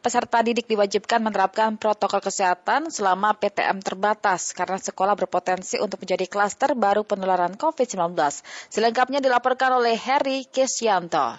[0.02, 6.74] peserta didik diwajibkan menerapkan protokol kesehatan selama PTM terbatas karena sekolah berpotensi untuk menjadi klaster
[6.74, 8.18] baru penularan COVID-19.
[8.74, 11.38] Selengkapnya dilaporkan oleh Harry Kesyanto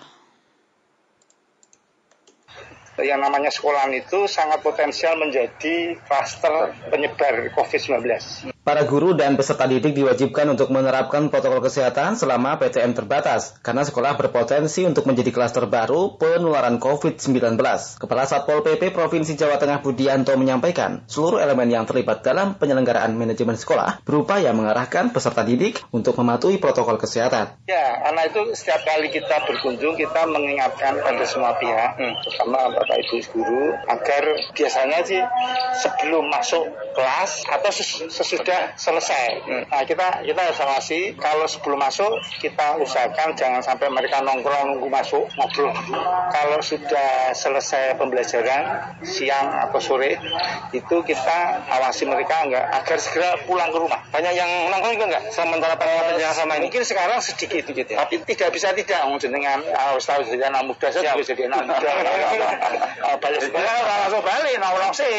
[3.03, 8.56] yang namanya sekolahan itu sangat potensial menjadi klaster penyebar COVID-19.
[8.67, 14.19] Para guru dan peserta didik diwajibkan untuk menerapkan protokol kesehatan selama PTM terbatas, karena sekolah
[14.19, 17.55] berpotensi untuk menjadi klaster baru penularan COVID-19.
[18.03, 23.55] Kepala Satpol PP Provinsi Jawa Tengah Budianto menyampaikan, seluruh elemen yang terlibat dalam penyelenggaraan manajemen
[23.55, 27.63] sekolah berupaya mengarahkan peserta didik untuk mematuhi protokol kesehatan.
[27.71, 32.99] Ya, karena itu setiap kali kita berkunjung, kita mengingatkan pada semua pihak, hmm, terutama Bapak
[32.99, 34.23] Ibu guru, agar
[34.59, 35.23] biasanya sih
[35.87, 36.67] sebelum masuk
[36.99, 37.71] kelas atau
[38.11, 39.29] sesudah sudah selesai.
[39.69, 42.09] Nah kita kita evaluasi kalau sebelum masuk
[42.41, 45.73] kita usahakan jangan sampai mereka nongkrong nunggu masuk ngobrol.
[46.33, 50.17] Kalau sudah selesai pembelajaran siang atau sore
[50.73, 54.01] itu kita awasi mereka enggak agar segera pulang ke rumah.
[54.09, 56.73] Banyak yang nongkrong juga enggak sementara pengawasan yang sama ini.
[56.73, 58.05] Mungkin sekarang sedikit gitu ya.
[58.07, 61.91] Tapi tidak bisa tidak dengan harus tahu jadi anak muda saya juga jadi anak muda.
[63.27, 63.75] Banyak sekolah
[64.07, 65.17] langsung balik nongkrong sih.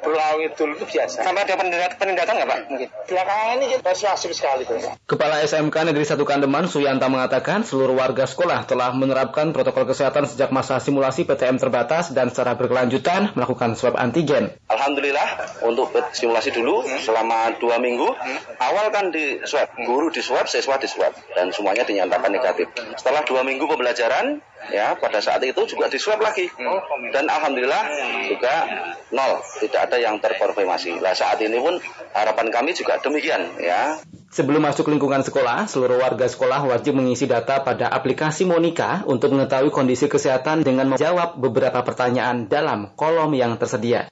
[0.00, 1.18] Ngobrol itu itu biasa.
[1.20, 1.54] Sampai ada
[2.00, 2.58] penindakan nggak Pak?
[2.72, 2.88] Mungkin.
[3.04, 4.64] Belakangan ini persuasif sekali.
[5.04, 10.48] Kepala SMK Negeri 1 Kandeman, Suyanta mengatakan seluruh warga sekolah telah menerapkan protokol kesehatan sejak
[10.48, 14.56] masa simulasi PTM terbatas dan secara berkelanjutan melakukan swab antigen.
[14.72, 18.08] Alhamdulillah untuk simulasi dulu selama dua minggu.
[18.56, 22.72] Awal kan di swab, guru di swab, siswa di swab dan semuanya dinyatakan negatif.
[22.96, 26.52] Setelah dua minggu pembelajaran, ya pada saat itu juga di swab lagi
[27.10, 27.84] dan alhamdulillah
[28.28, 28.54] juga
[29.08, 31.00] nol tidak ada yang terkonfirmasi.
[31.00, 31.80] Nah saat ini pun
[32.12, 33.96] harapan kami juga demikian ya.
[34.30, 39.74] Sebelum masuk lingkungan sekolah, seluruh warga sekolah wajib mengisi data pada aplikasi Monika untuk mengetahui
[39.74, 44.06] kondisi kesehatan dengan menjawab beberapa pertanyaan dalam kolom yang tersedia.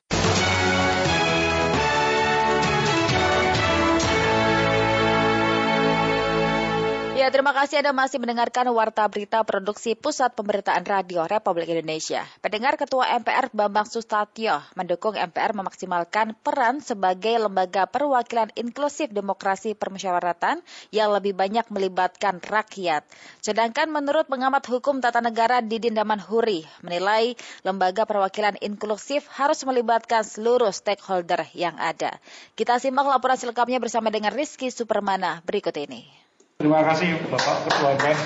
[7.29, 12.24] Ya, terima kasih Anda masih mendengarkan Warta Berita Produksi Pusat Pemberitaan Radio Republik Indonesia.
[12.41, 20.64] Pendengar Ketua MPR Bambang Sustatyo mendukung MPR memaksimalkan peran sebagai lembaga perwakilan inklusif demokrasi permusyawaratan
[20.89, 23.05] yang lebih banyak melibatkan rakyat.
[23.45, 30.24] Sedangkan menurut pengamat hukum tata negara Didin Daman Huri, menilai lembaga perwakilan inklusif harus melibatkan
[30.24, 32.24] seluruh stakeholder yang ada.
[32.57, 36.28] Kita simak laporan selengkapnya bersama dengan Rizky Supermana berikut ini.
[36.59, 38.19] Terima kasih Bapak Ketua BES.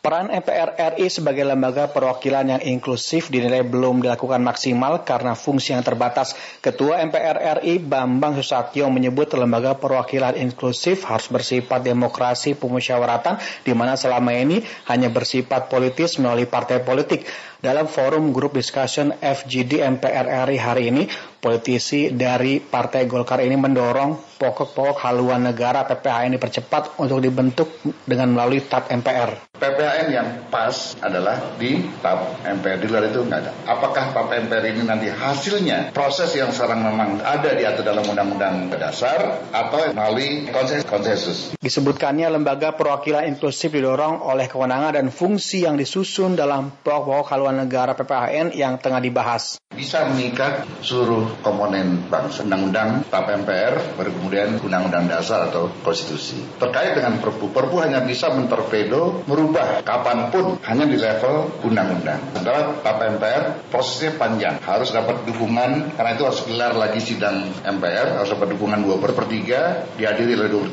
[0.00, 5.80] Peran MPR RI sebagai lembaga perwakilan yang inklusif dinilai belum dilakukan maksimal karena fungsi yang
[5.80, 6.36] terbatas.
[6.60, 13.96] Ketua MPR RI Bambang Susatyo menyebut lembaga perwakilan inklusif harus bersifat demokrasi pemusyawaratan di mana
[13.96, 17.24] selama ini hanya bersifat politis melalui partai politik.
[17.60, 21.04] Dalam forum grup discussion FGD MPR RI hari ini,
[21.40, 27.68] politisi dari Partai Golkar ini mendorong pokok-pokok haluan negara PPHN dipercepat untuk dibentuk
[28.08, 29.52] dengan melalui TAP MPR.
[29.60, 33.52] PPHN yang pas adalah di TAP MPR, di luar itu nggak ada.
[33.68, 39.44] Apakah TAP MPR ini nanti hasilnya proses yang sekarang memang ada diatur dalam Undang-Undang Dasar
[39.52, 40.48] atau melalui
[40.88, 41.52] konsensus?
[41.60, 47.92] Disebutkannya lembaga perwakilan inklusif didorong oleh kewenangan dan fungsi yang disusun dalam pokok-pokok haluan negara
[47.98, 49.58] PPHN yang tengah dibahas.
[49.70, 56.42] Bisa mengikat seluruh komponen bangsa, undang-undang, TAP MPR, baru kemudian undang-undang dasar atau konstitusi.
[56.58, 62.18] Terkait dengan perpu, perpu hanya bisa mentorpedo, merubah kapan pun hanya di level undang-undang.
[62.34, 68.20] Sementara TAP MPR prosesnya panjang, harus dapat dukungan, karena itu harus gelar lagi sidang MPR,
[68.20, 70.72] harus dapat dukungan 2 per 3, dihadiri oleh 2 per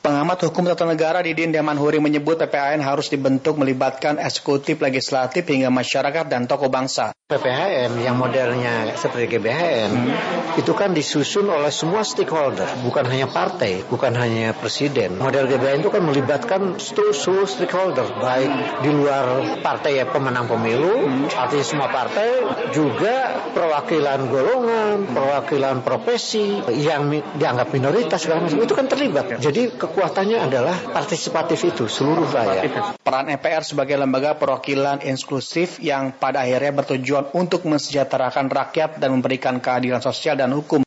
[0.00, 6.15] Pengamat hukum tata negara Didin Demanhuri menyebut PPHN harus dibentuk melibatkan eksekutif, legislatif, hingga masyarakat
[6.24, 7.12] dan tokoh bangsa.
[7.26, 10.62] PPHN yang modelnya seperti GBHN hmm.
[10.62, 15.18] itu kan disusun oleh semua stakeholder, bukan hanya partai, bukan hanya presiden.
[15.18, 21.34] Model GBHN itu kan melibatkan seluruh stakeholder, baik di luar partai ya pemenang pemilu, hmm.
[21.34, 22.30] artinya semua partai,
[22.70, 29.42] juga perwakilan golongan, perwakilan profesi yang dianggap minoritas segala macam itu kan terlibat.
[29.42, 33.02] Jadi kekuatannya adalah partisipatif itu seluruh rakyat.
[33.02, 39.58] Peran MPR sebagai lembaga perwakilan inklusif yang pada akhirnya bertujuan untuk mensejahterakan rakyat dan memberikan
[39.58, 40.86] keadilan sosial dan hukum.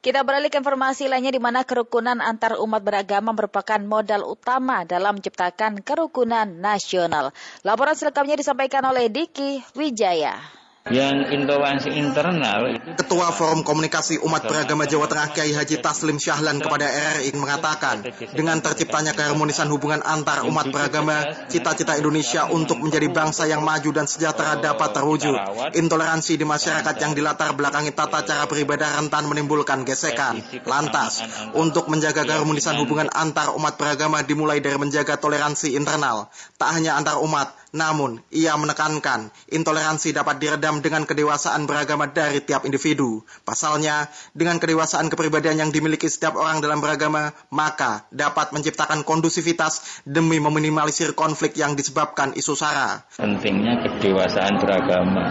[0.00, 5.20] Kita beralih ke informasi lainnya di mana kerukunan antar umat beragama merupakan modal utama dalam
[5.20, 7.36] menciptakan kerukunan nasional.
[7.68, 10.59] Laporan selengkapnya disampaikan oleh Diki Wijaya
[10.90, 16.90] yang intoleransi internal Ketua Forum Komunikasi Umat Beragama Jawa Tengah Kiai Haji Taslim Syahlan kepada
[16.90, 18.02] RRI mengatakan
[18.34, 24.10] dengan terciptanya keharmonisan hubungan antar umat beragama cita-cita Indonesia untuk menjadi bangsa yang maju dan
[24.10, 25.34] sejahtera dapat terwujud.
[25.78, 30.42] Intoleransi di masyarakat yang dilatar belakangi tata cara beribadah rentan menimbulkan gesekan.
[30.66, 31.22] Lantas
[31.54, 36.26] untuk menjaga keharmonisan hubungan antar umat beragama dimulai dari menjaga toleransi internal.
[36.58, 42.66] Tak hanya antar umat namun, ia menekankan intoleransi dapat diredam dengan kedewasaan beragama dari tiap
[42.66, 43.22] individu.
[43.46, 50.42] Pasalnya, dengan kedewasaan kepribadian yang dimiliki setiap orang dalam beragama, maka dapat menciptakan kondusivitas demi
[50.42, 53.06] meminimalisir konflik yang disebabkan isu sara.
[53.14, 55.24] Pentingnya kedewasaan beragama.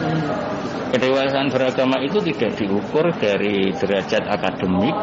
[0.95, 4.95] Kedewasaan beragama itu tidak diukur dari derajat akademik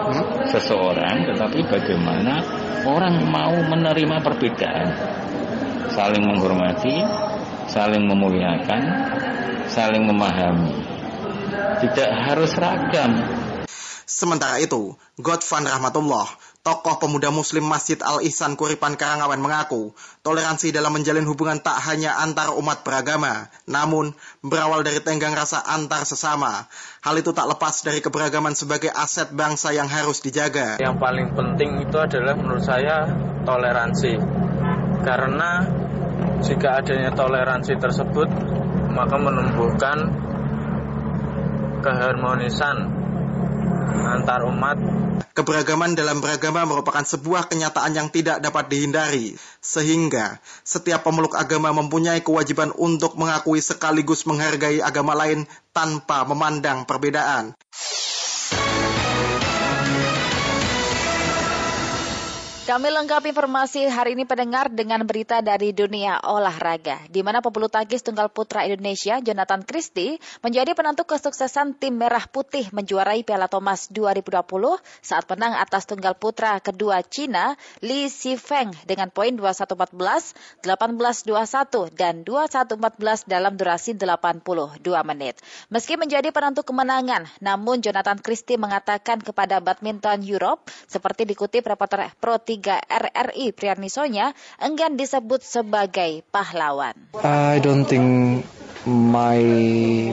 [0.51, 2.43] seseorang, tetapi bagaimana
[2.89, 4.89] orang mau menerima perbedaan
[5.93, 7.03] saling menghormati,
[7.71, 8.83] saling memuliakan,
[9.71, 10.75] saling memahami.
[11.83, 13.13] Tidak harus ragam.
[14.07, 16.31] Sementara itu, Godvan Rahmatullah,
[16.63, 22.55] tokoh pemuda muslim Masjid Al-Ihsan Kuripan Karangawan mengaku, toleransi dalam menjalin hubungan tak hanya antar
[22.55, 24.15] umat beragama, namun
[24.47, 26.71] berawal dari tenggang rasa antar sesama.
[27.03, 30.79] Hal itu tak lepas dari keberagaman sebagai aset bangsa yang harus dijaga.
[30.79, 33.11] Yang paling penting itu adalah menurut saya
[33.47, 34.47] toleransi.
[35.05, 35.65] Karena
[36.45, 38.29] jika adanya toleransi tersebut,
[38.93, 39.99] maka menumbuhkan
[41.85, 42.77] keharmonisan
[44.07, 44.79] antar umat.
[45.37, 52.25] Keberagaman dalam beragama merupakan sebuah kenyataan yang tidak dapat dihindari, sehingga setiap pemeluk agama mempunyai
[52.25, 55.45] kewajiban untuk mengakui sekaligus menghargai agama lain
[55.77, 57.53] tanpa memandang perbedaan.
[62.67, 68.03] Kami lengkapi informasi hari ini pendengar dengan berita dari dunia olahraga, di mana pebulu tangkis
[68.03, 74.83] tunggal putra Indonesia Jonathan Christie menjadi penentu kesuksesan tim merah putih menjuarai Piala Thomas 2020
[74.99, 77.55] saat menang atas tunggal putra kedua Cina
[77.87, 85.39] Li Sifeng dengan poin 21-14, 18-21 dan 21-14 dalam durasi 82 menit.
[85.71, 92.43] Meski menjadi penentu kemenangan, namun Jonathan Christie mengatakan kepada Badminton Europe seperti dikutip reporter Pro
[92.43, 92.56] 3
[92.87, 94.33] RRI Prianisonya
[94.63, 96.95] enggan disebut sebagai pahlawan.
[97.21, 98.43] I don't think
[98.87, 99.43] my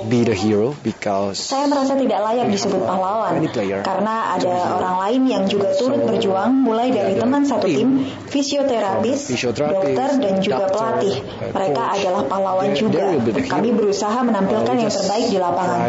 [0.09, 3.45] be the hero because saya merasa tidak layak disebut pahlawan
[3.85, 4.49] karena ada
[4.81, 8.01] orang lain yang juga turut berjuang mulai dari teman satu tim,
[8.33, 11.21] fisioterapis, dokter dan juga pelatih.
[11.53, 13.13] Mereka adalah pahlawan juga.
[13.21, 15.79] Kami berusaha menampilkan yang terbaik di lapangan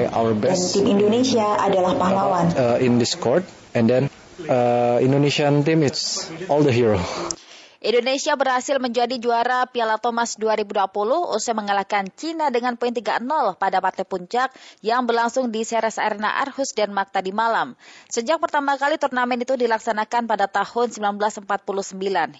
[0.44, 2.52] dan tim Indonesia adalah pahlawan.
[2.52, 4.12] Uh, in this court and then
[4.48, 7.00] uh, Indonesian team it's all the hero.
[7.84, 10.72] Indonesia berhasil menjadi juara Piala Thomas 2020
[11.36, 13.20] usai mengalahkan Cina dengan poin 3-0
[13.60, 17.76] pada partai puncak yang berlangsung di Ceres Arena Aarhus, Denmark tadi malam.
[18.08, 21.44] Sejak pertama kali turnamen itu dilaksanakan pada tahun 1949,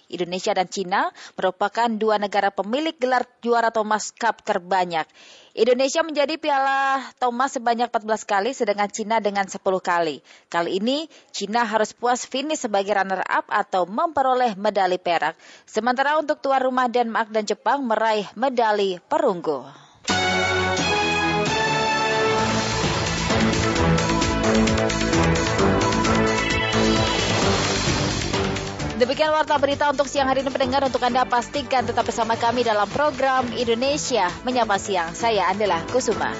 [0.09, 5.05] Indonesia dan Cina merupakan dua negara pemilik gelar juara Thomas Cup terbanyak.
[5.55, 10.19] Indonesia menjadi Piala Thomas sebanyak 14 kali sedangkan Cina dengan 10 kali.
[10.51, 15.39] Kali ini Cina harus puas finish sebagai runner-up atau memperoleh medali perak.
[15.63, 19.84] Sementara untuk tuan rumah Denmark dan Jepang meraih medali perunggu.
[28.95, 32.87] Demikian warta berita untuk siang hari ini pendengar untuk Anda pastikan tetap bersama kami dalam
[32.87, 35.11] program Indonesia Menyapa Siang.
[35.11, 36.31] Saya Andela Kusuma.